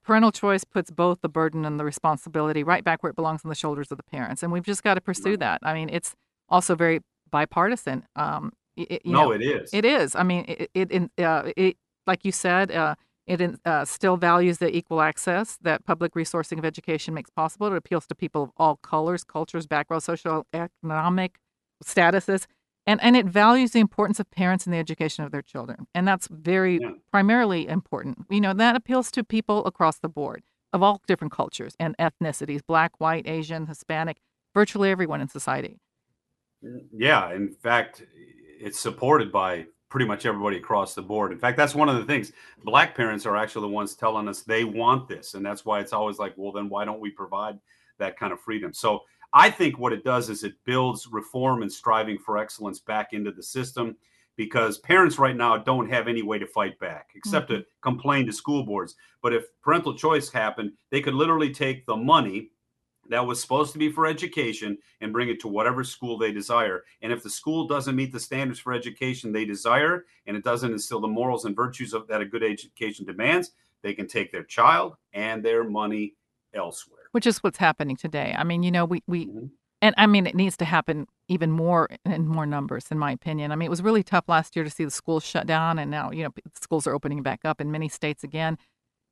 parental 0.04 0.32
choice 0.32 0.64
puts 0.64 0.90
both 0.90 1.22
the 1.22 1.30
burden 1.30 1.66
and 1.66 1.80
the 1.80 1.86
responsibility 1.86 2.64
right 2.64 2.84
back 2.84 3.04
where 3.04 3.12
it 3.12 3.16
belongs 3.16 3.42
on 3.46 3.50
the 3.50 3.56
shoulders 3.56 3.92
of 3.92 3.98
the 3.98 4.04
parents, 4.04 4.42
and 4.42 4.52
we've 4.52 4.66
just 4.66 4.84
got 4.84 4.96
to 4.96 5.02
pursue 5.02 5.32
right. 5.32 5.40
that. 5.40 5.60
I 5.62 5.76
mean, 5.76 5.90
it's 5.90 6.16
also 6.50 6.76
very 6.76 7.02
bipartisan. 7.30 8.06
Um, 8.16 8.54
it, 8.76 9.06
no, 9.06 9.26
know, 9.26 9.32
it 9.34 9.42
is. 9.44 9.70
It 9.72 9.86
is. 9.86 10.16
I 10.16 10.24
mean, 10.24 10.46
it, 10.48 10.72
it, 10.74 11.12
uh, 11.24 11.52
it 11.56 11.78
like 12.08 12.26
you 12.26 12.32
said. 12.32 12.72
Uh, 12.72 12.96
it 13.30 13.60
uh, 13.64 13.86
still 13.86 14.18
values 14.18 14.58
the 14.58 14.76
equal 14.76 15.02
access 15.02 15.58
that 15.62 15.86
public 15.86 16.14
resourcing 16.14 16.58
of 16.58 16.66
education 16.66 17.14
makes 17.14 17.30
possible. 17.30 17.68
It 17.68 17.76
appeals 17.76 18.08
to 18.08 18.16
people 18.16 18.44
of 18.44 18.50
all 18.58 18.78
colors, 18.78 19.24
cultures, 19.24 19.68
backgrounds, 19.68 20.06
social, 20.06 20.48
economic 20.52 21.38
statuses, 21.84 22.48
and, 22.88 23.00
and 23.04 23.16
it 23.16 23.28
values 23.28 23.72
the 23.72 23.80
importance 23.80 24.20
of 24.20 24.32
parents 24.32 24.66
in 24.66 24.72
the 24.72 24.80
education 24.80 25.24
of 25.24 25.32
their 25.32 25.44
children. 25.44 25.86
And 25.94 26.08
that's 26.08 26.28
very 26.32 26.80
yeah. 26.82 26.90
primarily 27.12 27.68
important. 27.68 28.26
You 28.32 28.42
know, 28.42 28.54
that 28.54 28.76
appeals 28.76 29.12
to 29.12 29.24
people 29.24 29.64
across 29.66 30.00
the 30.00 30.10
board 30.10 30.42
of 30.74 30.82
all 30.82 31.02
different 31.06 31.32
cultures 31.32 31.76
and 31.80 31.96
ethnicities 31.98 32.62
black, 32.66 33.00
white, 33.00 33.28
Asian, 33.28 33.68
Hispanic, 33.68 34.18
virtually 34.56 34.90
everyone 34.90 35.22
in 35.22 35.28
society. 35.28 35.80
Yeah. 36.92 37.32
In 37.32 37.54
fact, 37.54 38.04
it's 38.60 38.80
supported 38.80 39.32
by 39.32 39.68
pretty 39.90 40.06
much 40.06 40.26
everybody 40.26 40.58
across 40.58 40.94
the 40.94 41.02
board. 41.02 41.32
In 41.32 41.40
fact, 41.40 41.58
that's 41.58 41.76
one 41.76 41.90
of 41.90 41.96
the 41.96 42.06
things. 42.06 42.32
Black 42.64 42.96
parents 42.96 43.26
are 43.26 43.36
actually 43.36 43.64
the 43.64 43.74
ones 43.74 43.96
telling 43.96 44.28
us 44.28 44.42
they 44.42 44.64
want 44.64 45.08
this. 45.08 45.34
And 45.34 45.46
that's 45.46 45.66
why 45.66 45.80
it's 45.80 45.94
always 45.94 46.20
like, 46.20 46.34
well, 46.38 46.52
then 46.52 46.70
why 46.70 46.86
don't 46.86 47.00
we 47.00 47.10
provide 47.10 47.60
that 47.98 48.18
kind 48.18 48.32
of 48.32 48.40
freedom? 48.40 48.72
So 48.72 49.02
I 49.34 49.50
think 49.50 49.78
what 49.78 49.94
it 49.94 50.04
does 50.04 50.30
is 50.30 50.44
it 50.44 50.54
builds 50.64 51.08
reform 51.08 51.64
and 51.64 51.72
striving 51.72 52.18
for 52.18 52.38
excellence 52.38 52.80
back 52.80 53.14
into 53.14 53.32
the 53.32 53.44
system 53.44 53.96
because 54.36 54.78
parents 54.78 55.20
right 55.20 55.36
now 55.36 55.58
don't 55.58 55.90
have 55.90 56.08
any 56.08 56.22
way 56.22 56.40
to 56.40 56.48
fight 56.48 56.80
back 56.80 57.10
except 57.16 57.50
mm-hmm. 57.50 57.62
to 57.62 57.68
complain 57.82 58.26
to 58.26 58.32
school 58.32 58.64
boards. 58.64 58.96
But 59.22 59.34
if 59.34 59.46
parental 59.62 59.94
choice 59.94 60.30
happened, 60.30 60.72
they 60.92 61.02
could 61.02 61.14
literally 61.14 61.52
take 61.52 61.86
the 61.86 61.98
money 61.98 62.52
that 63.10 63.26
was 63.26 63.42
supposed 63.42 63.74
to 63.74 63.80
be 63.80 63.92
for 63.92 64.06
education 64.06 64.78
and 65.02 65.12
bring 65.12 65.30
it 65.30 65.40
to 65.42 65.48
whatever 65.48 65.84
school 65.84 66.18
they 66.18 66.32
desire. 66.32 66.84
And 67.02 67.12
if 67.12 67.24
the 67.24 67.30
school 67.30 67.68
doesn't 67.68 67.96
meet 67.96 68.12
the 68.12 68.20
standards 68.20 68.60
for 68.60 68.72
education 68.72 69.32
they 69.32 69.46
desire 69.46 70.06
and 70.28 70.38
it 70.38 70.44
doesn't 70.44 70.72
instill 70.72 71.02
the 71.02 71.08
morals 71.08 71.46
and 71.46 71.56
virtues 71.56 71.94
of, 71.94 72.08
that 72.08 72.22
a 72.22 72.26
good 72.26 72.44
education 72.44 73.06
demands, 73.06 73.52
they 73.82 73.94
can 73.94 74.08
take 74.08 74.32
their 74.32 74.44
child 74.44 74.96
and 75.14 75.44
their 75.44 75.64
money 75.64 76.16
elsewhere. 76.54 77.00
Which 77.12 77.26
is 77.26 77.40
what's 77.40 77.58
happening 77.58 77.96
today. 77.96 78.36
I 78.38 78.44
mean, 78.44 78.64
you 78.64 78.72
know, 78.72 78.86
we, 78.86 79.02
we 79.08 79.26
mm-hmm. 79.26 79.46
and 79.82 79.96
I 79.98 80.06
mean, 80.06 80.28
it 80.28 80.36
needs 80.36 80.58
to 80.58 80.66
happen 80.66 81.08
even 81.28 81.52
more 81.52 81.90
in 82.06 82.28
more 82.28 82.46
numbers, 82.46 82.88
in 82.92 83.00
my 83.00 83.12
opinion. 83.12 83.52
I 83.52 83.56
mean, 83.56 83.68
it 83.68 83.72
was 83.72 83.82
really 83.82 84.04
tough 84.04 84.26
last 84.28 84.56
year 84.56 84.64
to 84.64 84.72
see 84.72 84.86
the 84.86 84.92
schools 84.92 85.24
shut 85.24 85.48
down, 85.48 85.80
and 85.80 85.90
now, 85.90 86.12
you 86.12 86.24
know, 86.24 86.34
schools 86.62 86.86
are 86.86 86.94
opening 86.94 87.24
back 87.24 87.42
up 87.46 87.62
in 87.62 87.72
many 87.72 87.90
states 87.90 88.24
again 88.24 88.58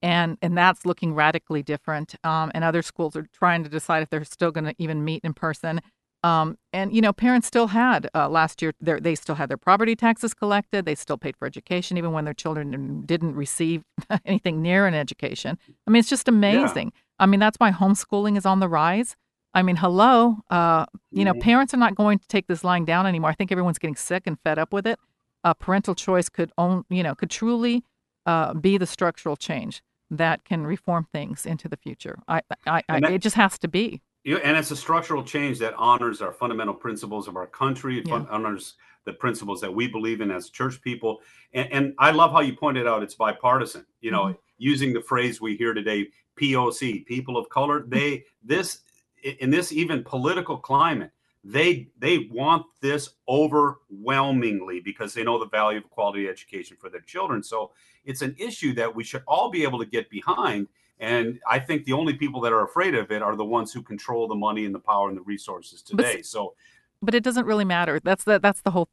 and 0.01 0.37
and 0.41 0.57
that's 0.57 0.85
looking 0.85 1.13
radically 1.13 1.63
different. 1.63 2.15
Um, 2.23 2.51
and 2.53 2.63
other 2.63 2.81
schools 2.81 3.15
are 3.15 3.27
trying 3.33 3.63
to 3.63 3.69
decide 3.69 4.03
if 4.03 4.09
they're 4.09 4.23
still 4.23 4.51
going 4.51 4.65
to 4.65 4.75
even 4.77 5.03
meet 5.03 5.23
in 5.23 5.33
person. 5.33 5.81
Um, 6.23 6.57
and 6.73 6.93
you 6.93 7.01
know, 7.01 7.13
parents 7.13 7.47
still 7.47 7.67
had 7.67 8.09
uh, 8.15 8.27
last 8.27 8.61
year. 8.61 8.73
They 8.81 9.15
still 9.15 9.35
had 9.35 9.49
their 9.49 9.57
property 9.57 9.95
taxes 9.95 10.33
collected. 10.33 10.85
They 10.85 10.95
still 10.95 11.17
paid 11.17 11.37
for 11.37 11.45
education, 11.45 11.97
even 11.97 12.11
when 12.11 12.25
their 12.25 12.33
children 12.33 13.03
didn't 13.05 13.35
receive 13.35 13.83
anything 14.25 14.61
near 14.61 14.87
an 14.87 14.93
education. 14.93 15.57
I 15.85 15.91
mean, 15.91 15.99
it's 15.99 16.09
just 16.09 16.27
amazing. 16.27 16.91
Yeah. 16.93 17.01
I 17.19 17.25
mean, 17.27 17.39
that's 17.39 17.57
why 17.57 17.71
homeschooling 17.71 18.37
is 18.37 18.45
on 18.45 18.59
the 18.59 18.67
rise. 18.67 19.15
I 19.53 19.63
mean, 19.63 19.77
hello, 19.77 20.37
uh, 20.51 20.85
you 21.11 21.25
know, 21.25 21.31
mm-hmm. 21.31 21.41
parents 21.41 21.73
are 21.73 21.77
not 21.77 21.95
going 21.95 22.19
to 22.19 22.27
take 22.27 22.45
this 22.45 22.63
lying 22.63 22.85
down 22.85 23.07
anymore. 23.07 23.31
I 23.31 23.33
think 23.33 23.51
everyone's 23.51 23.79
getting 23.79 23.95
sick 23.95 24.27
and 24.27 24.37
fed 24.41 24.59
up 24.59 24.71
with 24.71 24.85
it. 24.85 24.99
Uh, 25.43 25.53
parental 25.55 25.95
choice 25.95 26.29
could 26.29 26.51
own, 26.57 26.83
you 26.89 27.01
know, 27.01 27.15
could 27.15 27.31
truly 27.31 27.83
uh, 28.27 28.53
be 28.53 28.77
the 28.77 28.85
structural 28.85 29.35
change 29.35 29.81
that 30.11 30.45
can 30.45 30.67
reform 30.67 31.07
things 31.11 31.45
into 31.45 31.67
the 31.67 31.77
future. 31.77 32.19
I, 32.27 32.41
I, 32.67 32.83
I 32.87 32.99
that, 32.99 33.11
it 33.11 33.21
just 33.21 33.35
has 33.35 33.57
to 33.59 33.67
be. 33.67 34.01
And 34.25 34.57
it's 34.57 34.71
a 34.71 34.75
structural 34.75 35.23
change 35.23 35.59
that 35.59 35.73
honors 35.75 36.21
our 36.21 36.33
fundamental 36.33 36.73
principles 36.73 37.27
of 37.27 37.37
our 37.37 37.47
country. 37.47 37.99
It 37.99 38.07
yeah. 38.07 38.25
honors 38.29 38.75
the 39.05 39.13
principles 39.13 39.61
that 39.61 39.73
we 39.73 39.87
believe 39.87 40.19
in 40.19 40.29
as 40.29 40.49
church 40.49 40.81
people. 40.81 41.21
And, 41.53 41.71
and, 41.71 41.93
I 41.97 42.11
love 42.11 42.31
how 42.31 42.41
you 42.41 42.53
pointed 42.53 42.85
out 42.85 43.01
it's 43.03 43.15
bipartisan. 43.15 43.85
You 44.01 44.11
know, 44.11 44.23
mm-hmm. 44.23 44.39
using 44.57 44.93
the 44.93 45.01
phrase 45.01 45.39
we 45.39 45.55
hear 45.55 45.73
today, 45.73 46.07
POC, 46.39 47.05
people 47.05 47.37
of 47.37 47.47
color. 47.47 47.85
They 47.87 48.25
this 48.43 48.81
in 49.23 49.49
this 49.49 49.71
even 49.71 50.03
political 50.03 50.57
climate, 50.57 51.11
they 51.47 51.87
they 51.97 52.27
want 52.29 52.65
this 52.81 53.11
overwhelmingly 53.29 54.81
because 54.81 55.13
they 55.13 55.23
know 55.23 55.39
the 55.39 55.47
value 55.47 55.77
of 55.77 55.89
quality 55.89 56.27
education 56.27 56.75
for 56.79 56.89
their 56.89 57.01
children. 57.01 57.41
So 57.41 57.71
it's 58.03 58.21
an 58.21 58.35
issue 58.37 58.73
that 58.73 58.93
we 58.93 59.03
should 59.05 59.23
all 59.27 59.49
be 59.49 59.63
able 59.63 59.79
to 59.79 59.85
get 59.85 60.09
behind. 60.09 60.67
And 60.99 61.39
I 61.47 61.59
think 61.59 61.85
the 61.85 61.93
only 61.93 62.15
people 62.15 62.41
that 62.41 62.51
are 62.51 62.65
afraid 62.65 62.95
of 62.95 63.11
it 63.11 63.21
are 63.21 63.35
the 63.35 63.45
ones 63.45 63.71
who 63.71 63.81
control 63.81 64.27
the 64.27 64.35
money 64.35 64.65
and 64.65 64.75
the 64.75 64.79
power 64.79 65.07
and 65.07 65.17
the 65.17 65.21
resources 65.21 65.81
today. 65.81 66.17
But, 66.17 66.25
so, 66.25 66.55
but 67.01 67.15
it 67.15 67.23
doesn't 67.23 67.45
really 67.45 67.65
matter. 67.65 67.99
That's 68.03 68.25
the 68.25 68.39
that's 68.39 68.61
the 68.61 68.71
whole. 68.71 68.89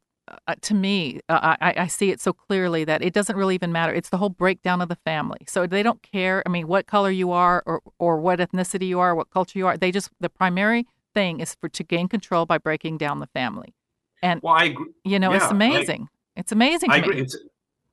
Uh, 0.47 0.55
to 0.59 0.73
me, 0.73 1.19
uh, 1.29 1.55
I, 1.61 1.73
I 1.77 1.87
see 1.87 2.09
it 2.09 2.19
so 2.19 2.33
clearly 2.33 2.83
that 2.85 3.03
it 3.03 3.13
doesn't 3.13 3.35
really 3.35 3.53
even 3.53 3.71
matter. 3.71 3.93
It's 3.93 4.09
the 4.09 4.17
whole 4.17 4.29
breakdown 4.29 4.81
of 4.81 4.89
the 4.89 4.95
family. 4.95 5.41
So 5.47 5.67
they 5.67 5.83
don't 5.83 6.01
care. 6.01 6.41
I 6.47 6.49
mean, 6.49 6.67
what 6.67 6.87
color 6.87 7.11
you 7.11 7.31
are, 7.31 7.61
or 7.65 7.81
or 7.99 8.17
what 8.19 8.39
ethnicity 8.39 8.87
you 8.87 8.99
are, 8.99 9.13
what 9.13 9.29
culture 9.29 9.59
you 9.59 9.67
are. 9.67 9.77
They 9.77 9.91
just 9.91 10.09
the 10.19 10.29
primary 10.29 10.87
thing 11.15 11.39
is 11.39 11.55
for 11.55 11.69
to 11.69 11.83
gain 11.83 12.07
control 12.07 12.45
by 12.45 12.59
breaking 12.59 12.97
down 12.97 13.19
the 13.19 13.27
family. 13.27 13.73
And 14.21 14.39
well, 14.43 14.53
I 14.53 14.65
agree. 14.65 14.91
you 15.03 15.17
know, 15.17 15.31
yeah, 15.31 15.37
it's 15.37 15.51
amazing. 15.51 16.07
I, 16.11 16.39
it's 16.39 16.51
amazing. 16.51 16.91
I 16.91 16.97
agree. 16.97 17.21
It's, 17.21 17.35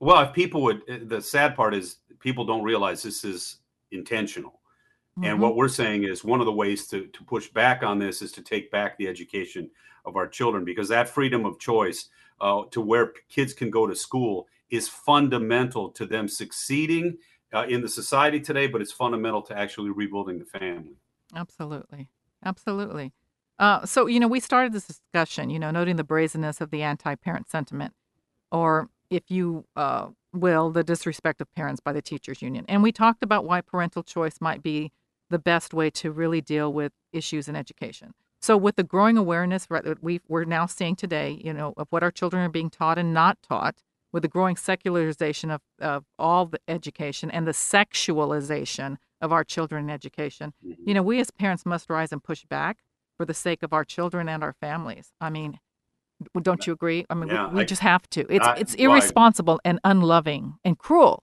well, 0.01 0.21
if 0.23 0.33
people 0.35 0.63
would, 0.63 0.83
eh, 0.89 0.99
the 1.05 1.23
sad 1.23 1.57
part 1.57 1.75
is 1.75 1.99
people 2.19 2.45
don't 2.45 2.63
realize 2.63 3.03
this 3.03 3.25
is 3.25 3.59
intentional. 3.93 4.61
Mm-hmm. 5.19 5.25
And 5.25 5.41
what 5.41 5.57
we're 5.57 5.69
saying 5.69 6.05
is 6.05 6.25
one 6.25 6.41
of 6.41 6.47
the 6.47 6.53
ways 6.53 6.87
to, 6.89 7.07
to 7.07 7.25
push 7.25 7.49
back 7.49 7.83
on 7.83 7.99
this 7.99 8.21
is 8.23 8.33
to 8.33 8.43
take 8.43 8.71
back 8.71 8.99
the 8.99 9.09
education 9.09 9.71
of 10.05 10.17
our 10.17 10.27
children 10.27 10.65
because 10.65 10.89
that 10.89 11.09
freedom 11.09 11.45
of 11.45 11.59
choice 11.59 12.09
uh, 12.41 12.63
to 12.71 12.81
where 12.81 13.13
kids 13.29 13.53
can 13.53 13.71
go 13.71 13.87
to 13.87 13.95
school 13.95 14.49
is 14.71 14.89
fundamental 14.89 15.91
to 15.91 16.07
them 16.07 16.27
succeeding 16.27 17.17
uh, 17.53 17.67
in 17.69 17.83
the 17.83 17.89
society 17.89 18.41
today, 18.41 18.67
but 18.67 18.81
it's 18.81 18.93
fundamental 18.93 19.43
to 19.43 19.57
actually 19.57 19.91
rebuilding 19.91 20.39
the 20.39 20.45
family. 20.47 20.97
Absolutely. 21.35 22.09
Absolutely. 22.45 23.13
Uh, 23.59 23.85
so, 23.87 24.07
you 24.07 24.19
know, 24.19 24.29
we 24.29 24.41
started 24.41 24.73
this 24.73 24.87
discussion, 24.87 25.51
you 25.51 25.59
know, 25.59 25.71
noting 25.71 25.97
the 25.97 26.05
brazenness 26.05 26.61
of 26.61 26.71
the 26.71 26.83
anti 26.83 27.15
parent 27.15 27.49
sentiment, 27.49 27.95
or 28.51 28.89
if 29.11 29.31
you 29.31 29.67
uh, 29.77 30.09
will, 30.33 30.71
the 30.71 30.83
disrespect 30.83 31.41
of 31.41 31.53
parents 31.55 31.81
by 31.81 31.93
the 31.93 32.03
teachers 32.03 32.43
union. 32.43 32.65
And 32.69 32.83
we 32.83 32.93
talked 32.93 33.23
about 33.23 33.45
why 33.45 33.61
parental 33.61 34.03
choice 34.03 34.37
might 34.41 34.63
be 34.63 34.91
the 35.31 35.39
best 35.39 35.73
way 35.73 35.91
to 35.91 36.11
really 36.11 36.41
deal 36.41 36.73
with 36.73 36.93
issues 37.13 37.49
in 37.49 37.57
education. 37.57 38.15
So, 38.41 38.57
with 38.57 38.77
the 38.77 38.83
growing 38.83 39.17
awareness 39.17 39.67
that 39.67 40.03
we 40.03 40.21
we're 40.29 40.45
now 40.45 40.67
seeing 40.67 40.97
today, 40.97 41.41
you 41.45 41.53
know, 41.53 41.75
of 41.77 41.87
what 41.91 42.03
our 42.03 42.11
children 42.11 42.43
are 42.43 42.49
being 42.49 42.71
taught 42.71 42.99
and 42.99 43.15
not 43.15 43.39
taught, 43.43 43.77
with 44.13 44.23
the 44.23 44.29
growing 44.29 44.57
secularization 44.57 45.51
of, 45.51 45.61
of 45.81 46.05
all 46.19 46.47
the 46.47 46.61
education 46.69 47.31
and 47.31 47.47
the 47.47 47.53
sexualization 47.53 48.97
of 49.23 49.33
our 49.33 49.45
children 49.45 49.85
in 49.85 49.91
education, 49.91 50.53
mm-hmm. 50.65 50.83
you 50.87 50.95
know, 50.95 51.03
we 51.03 51.21
as 51.21 51.31
parents 51.31 51.65
must 51.65 51.89
rise 51.89 52.13
and 52.13 52.23
push 52.23 52.45
back 52.45 52.79
for 53.17 53.25
the 53.25 53.35
sake 53.35 53.63
of 53.63 53.73
our 53.73 53.85
children 53.85 54.29
and 54.29 54.43
our 54.43 54.53
families. 54.53 55.13
I 55.21 55.31
mean, 55.31 55.59
don't 56.43 56.67
you 56.67 56.73
agree? 56.73 57.07
I 57.09 57.15
mean, 57.15 57.29
yeah, 57.29 57.49
we, 57.49 57.57
we 57.57 57.61
I, 57.63 57.65
just 57.65 57.83
have 57.83 58.09
to. 58.11 58.27
It's 58.29 58.47
I, 58.47 58.57
it's 58.57 58.75
irresponsible 58.75 59.61
and 59.65 59.81
unloving 59.85 60.55
and 60.65 60.79
cruel 60.79 61.23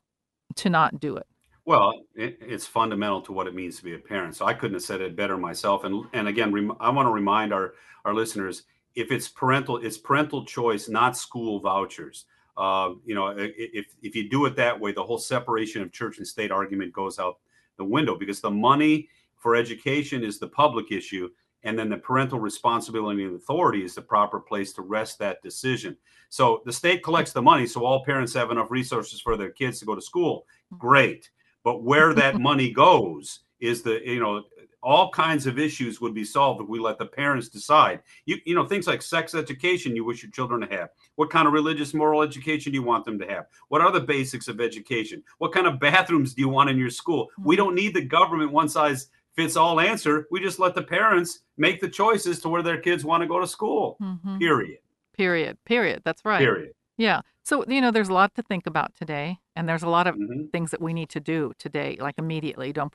to 0.55 0.69
not 0.69 0.99
do 0.99 1.17
it. 1.17 1.27
Well, 1.65 1.93
it, 2.15 2.39
it's 2.41 2.65
fundamental 2.65 3.21
to 3.21 3.31
what 3.31 3.47
it 3.47 3.53
means 3.53 3.77
to 3.77 3.83
be 3.83 3.93
a 3.93 3.99
parent. 3.99 4.35
So 4.35 4.45
I 4.45 4.53
couldn't 4.53 4.73
have 4.75 4.83
said 4.83 5.01
it 5.01 5.15
better 5.15 5.37
myself. 5.37 5.83
And 5.83 6.05
and 6.13 6.27
again, 6.27 6.51
rem, 6.51 6.73
I 6.79 6.89
want 6.89 7.05
to 7.05 7.11
remind 7.11 7.53
our 7.53 7.73
our 8.05 8.13
listeners: 8.13 8.63
if 8.95 9.11
it's 9.11 9.27
parental, 9.27 9.77
it's 9.77 9.97
parental 9.97 10.45
choice, 10.45 10.89
not 10.89 11.15
school 11.15 11.59
vouchers. 11.59 12.25
Uh, 12.57 12.93
you 13.05 13.15
know, 13.15 13.27
if 13.37 13.93
if 14.01 14.15
you 14.15 14.29
do 14.29 14.45
it 14.45 14.55
that 14.55 14.79
way, 14.79 14.91
the 14.91 15.03
whole 15.03 15.19
separation 15.19 15.81
of 15.81 15.91
church 15.91 16.17
and 16.17 16.27
state 16.27 16.51
argument 16.51 16.91
goes 16.91 17.19
out 17.19 17.37
the 17.79 17.83
window 17.83 18.15
because 18.15 18.41
the 18.41 18.51
money 18.51 19.09
for 19.35 19.55
education 19.55 20.23
is 20.23 20.37
the 20.37 20.47
public 20.47 20.91
issue 20.91 21.29
and 21.63 21.77
then 21.77 21.89
the 21.89 21.97
parental 21.97 22.39
responsibility 22.39 23.23
and 23.23 23.35
authority 23.35 23.83
is 23.83 23.95
the 23.95 24.01
proper 24.01 24.39
place 24.39 24.71
to 24.73 24.81
rest 24.81 25.19
that 25.19 25.41
decision. 25.41 25.97
So 26.29 26.61
the 26.65 26.71
state 26.71 27.03
collects 27.03 27.33
the 27.33 27.41
money, 27.41 27.65
so 27.65 27.83
all 27.83 28.05
parents 28.05 28.33
have 28.35 28.51
enough 28.51 28.71
resources 28.71 29.19
for 29.19 29.35
their 29.35 29.51
kids 29.51 29.79
to 29.79 29.85
go 29.85 29.95
to 29.95 30.01
school. 30.01 30.45
Great, 30.77 31.29
but 31.63 31.83
where 31.83 32.13
that 32.13 32.39
money 32.39 32.71
goes 32.71 33.39
is 33.59 33.81
the 33.81 33.99
you 34.05 34.19
know 34.19 34.43
all 34.81 35.09
kinds 35.11 35.45
of 35.45 35.59
issues 35.59 35.99
would 35.99 36.13
be 36.13 36.23
solved 36.23 36.61
if 36.61 36.67
we 36.67 36.79
let 36.79 36.97
the 36.97 37.05
parents 37.05 37.49
decide. 37.49 38.01
You 38.25 38.37
you 38.45 38.55
know 38.55 38.65
things 38.65 38.87
like 38.87 39.01
sex 39.01 39.35
education 39.35 39.95
you 39.95 40.05
wish 40.05 40.23
your 40.23 40.31
children 40.31 40.61
to 40.61 40.75
have. 40.75 40.89
What 41.15 41.29
kind 41.29 41.47
of 41.47 41.53
religious 41.53 41.93
moral 41.93 42.21
education 42.21 42.71
do 42.71 42.77
you 42.77 42.83
want 42.83 43.05
them 43.05 43.19
to 43.19 43.27
have? 43.27 43.45
What 43.67 43.81
are 43.81 43.91
the 43.91 43.99
basics 43.99 44.47
of 44.47 44.61
education? 44.61 45.23
What 45.37 45.53
kind 45.53 45.67
of 45.67 45.79
bathrooms 45.79 46.33
do 46.33 46.41
you 46.41 46.49
want 46.49 46.69
in 46.69 46.77
your 46.77 46.89
school? 46.89 47.29
We 47.37 47.55
mm-hmm. 47.55 47.65
don't 47.65 47.75
need 47.75 47.93
the 47.93 48.01
government 48.01 48.51
one 48.51 48.69
size 48.69 49.07
fits 49.35 49.55
all 49.55 49.79
answer. 49.79 50.27
We 50.31 50.39
just 50.41 50.59
let 50.59 50.75
the 50.75 50.81
parents 50.81 51.39
make 51.57 51.79
the 51.79 51.89
choices 51.89 52.39
to 52.41 52.49
where 52.49 52.63
their 52.63 52.79
kids 52.79 53.05
want 53.05 53.21
to 53.21 53.27
go 53.27 53.39
to 53.39 53.47
school. 53.47 53.97
Mm-hmm. 54.01 54.37
Period. 54.37 54.79
Period. 55.15 55.57
Period. 55.65 56.01
That's 56.03 56.23
right. 56.25 56.39
Period. 56.39 56.71
Yeah. 56.97 57.21
So, 57.43 57.63
you 57.67 57.81
know, 57.81 57.91
there's 57.91 58.09
a 58.09 58.13
lot 58.13 58.35
to 58.35 58.43
think 58.43 58.67
about 58.67 58.93
today, 58.95 59.39
and 59.55 59.67
there's 59.67 59.83
a 59.83 59.89
lot 59.89 60.07
of 60.07 60.15
mm-hmm. 60.15 60.47
things 60.51 60.71
that 60.71 60.81
we 60.81 60.93
need 60.93 61.09
to 61.09 61.19
do 61.19 61.53
today, 61.57 61.97
like 61.99 62.15
immediately. 62.17 62.73
Don't 62.73 62.91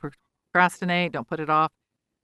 procrastinate, 0.55 1.11
don't 1.11 1.27
put 1.27 1.41
it 1.41 1.49
off. 1.49 1.71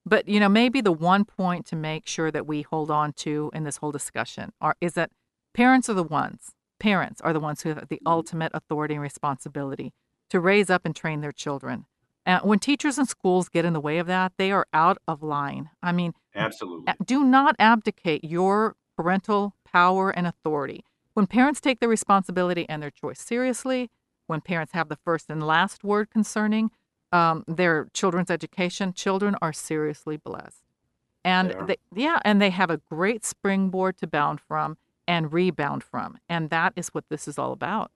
But, 0.05 0.27
you 0.27 0.39
know, 0.39 0.47
maybe 0.47 0.79
the 0.79 0.93
one 0.93 1.25
point 1.25 1.65
to 1.67 1.75
make 1.75 2.07
sure 2.07 2.31
that 2.31 2.47
we 2.47 2.61
hold 2.61 2.89
on 2.89 3.11
to 3.17 3.51
in 3.53 3.65
this 3.65 3.77
whole 3.77 3.91
discussion 3.91 4.53
are, 4.61 4.75
is 4.79 4.93
that 4.93 5.11
parents 5.53 5.89
are 5.89 5.93
the 5.93 6.03
ones, 6.03 6.51
parents 6.79 7.19
are 7.21 7.33
the 7.33 7.41
ones 7.41 7.61
who 7.61 7.69
have 7.69 7.89
the 7.89 7.97
mm-hmm. 7.97 8.07
ultimate 8.07 8.51
authority 8.53 8.93
and 8.93 9.03
responsibility 9.03 9.91
to 10.29 10.39
raise 10.39 10.69
up 10.69 10.85
and 10.85 10.95
train 10.95 11.19
their 11.19 11.33
children. 11.33 11.85
And 12.25 12.41
when 12.43 12.59
teachers 12.59 12.97
and 12.97 13.07
schools 13.07 13.49
get 13.49 13.65
in 13.65 13.73
the 13.73 13.81
way 13.81 13.97
of 13.97 14.07
that, 14.07 14.31
they 14.37 14.51
are 14.51 14.65
out 14.73 14.97
of 15.07 15.21
line. 15.21 15.69
I 15.83 15.91
mean, 15.91 16.13
absolutely. 16.33 16.93
Do 17.05 17.25
not 17.25 17.57
abdicate 17.59 18.23
your 18.23 18.75
parental 18.95 19.55
power 19.65 20.09
and 20.09 20.25
authority. 20.25 20.85
When 21.13 21.27
parents 21.27 21.59
take 21.59 21.81
their 21.81 21.89
responsibility 21.89 22.65
and 22.69 22.81
their 22.81 22.91
choice 22.91 23.19
seriously, 23.19 23.89
when 24.27 24.39
parents 24.39 24.71
have 24.71 24.87
the 24.87 24.95
first 24.95 25.29
and 25.29 25.45
last 25.45 25.83
word 25.83 26.09
concerning 26.09 26.71
um, 27.11 27.43
their 27.47 27.87
children's 27.93 28.31
education, 28.31 28.93
children 28.93 29.35
are 29.41 29.53
seriously 29.53 30.17
blessed. 30.17 30.63
And 31.23 31.51
they, 31.51 31.77
they, 31.91 32.03
yeah, 32.03 32.19
and 32.25 32.41
they 32.41 32.49
have 32.49 32.69
a 32.69 32.77
great 32.89 33.23
springboard 33.23 33.97
to 33.97 34.07
bound 34.07 34.41
from 34.41 34.77
and 35.07 35.31
rebound 35.31 35.83
from. 35.83 36.17
And 36.27 36.49
that 36.49 36.73
is 36.75 36.89
what 36.89 37.05
this 37.09 37.27
is 37.27 37.37
all 37.37 37.51
about. 37.51 37.91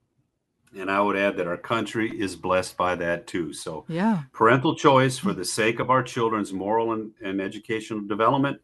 And 0.78 0.92
I 0.92 1.00
would 1.00 1.16
add 1.16 1.38
that 1.38 1.48
our 1.48 1.58
country 1.58 2.12
is 2.20 2.36
blessed 2.36 2.76
by 2.76 2.96
that 2.96 3.28
too. 3.28 3.54
So, 3.54 3.86
yeah, 3.88 4.24
parental 4.34 4.76
choice 4.76 5.18
for 5.18 5.32
the 5.32 5.46
sake 5.46 5.80
of 5.80 5.90
our 5.90 6.04
children's 6.04 6.52
moral 6.52 6.92
and, 6.92 7.12
and 7.24 7.40
educational 7.40 8.02
development, 8.02 8.60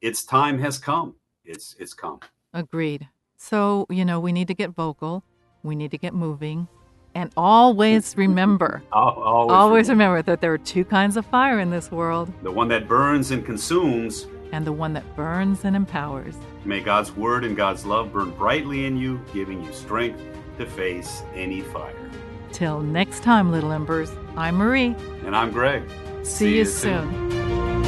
its 0.00 0.24
time 0.24 0.60
has 0.60 0.78
come. 0.78 1.16
It's 1.44 1.74
it's 1.80 1.94
come. 1.94 2.20
Agreed. 2.54 3.08
So, 3.36 3.86
you 3.90 4.04
know, 4.04 4.20
we 4.20 4.32
need 4.32 4.48
to 4.48 4.54
get 4.54 4.70
vocal. 4.70 5.24
We 5.64 5.74
need 5.74 5.90
to 5.90 5.98
get 5.98 6.14
moving 6.14 6.68
And 7.18 7.32
always 7.36 8.16
remember, 8.16 8.80
always, 8.92 9.52
always 9.52 9.88
remember. 9.88 10.14
remember 10.14 10.22
that 10.30 10.40
there 10.40 10.52
are 10.52 10.58
two 10.58 10.84
kinds 10.84 11.16
of 11.16 11.26
fire 11.26 11.58
in 11.58 11.68
this 11.68 11.90
world 11.90 12.32
the 12.44 12.52
one 12.52 12.68
that 12.68 12.86
burns 12.86 13.32
and 13.32 13.44
consumes, 13.44 14.28
and 14.52 14.64
the 14.64 14.72
one 14.72 14.92
that 14.92 15.16
burns 15.16 15.64
and 15.64 15.74
empowers. 15.74 16.36
May 16.64 16.78
God's 16.78 17.10
word 17.16 17.42
and 17.42 17.56
God's 17.56 17.84
love 17.84 18.12
burn 18.12 18.30
brightly 18.30 18.86
in 18.86 18.96
you, 18.96 19.20
giving 19.34 19.64
you 19.64 19.72
strength 19.72 20.20
to 20.58 20.66
face 20.66 21.24
any 21.34 21.60
fire. 21.60 22.08
Till 22.52 22.82
next 22.82 23.24
time, 23.24 23.50
little 23.50 23.72
embers, 23.72 24.12
I'm 24.36 24.54
Marie. 24.54 24.94
And 25.26 25.34
I'm 25.34 25.50
Greg. 25.50 25.82
See, 26.22 26.24
See 26.24 26.58
you, 26.58 26.64
soon. 26.66 27.30
soon. 27.30 27.84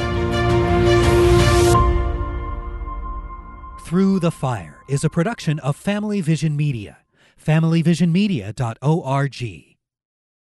Through 3.85 4.19
the 4.19 4.33
Fire 4.33 4.83
is 4.89 5.05
a 5.05 5.11
production 5.11 5.61
of 5.61 5.77
Family 5.77 6.21
Vision 6.21 6.57
Media. 6.57 7.00
FamilyVisionMedia.org. 7.45 9.70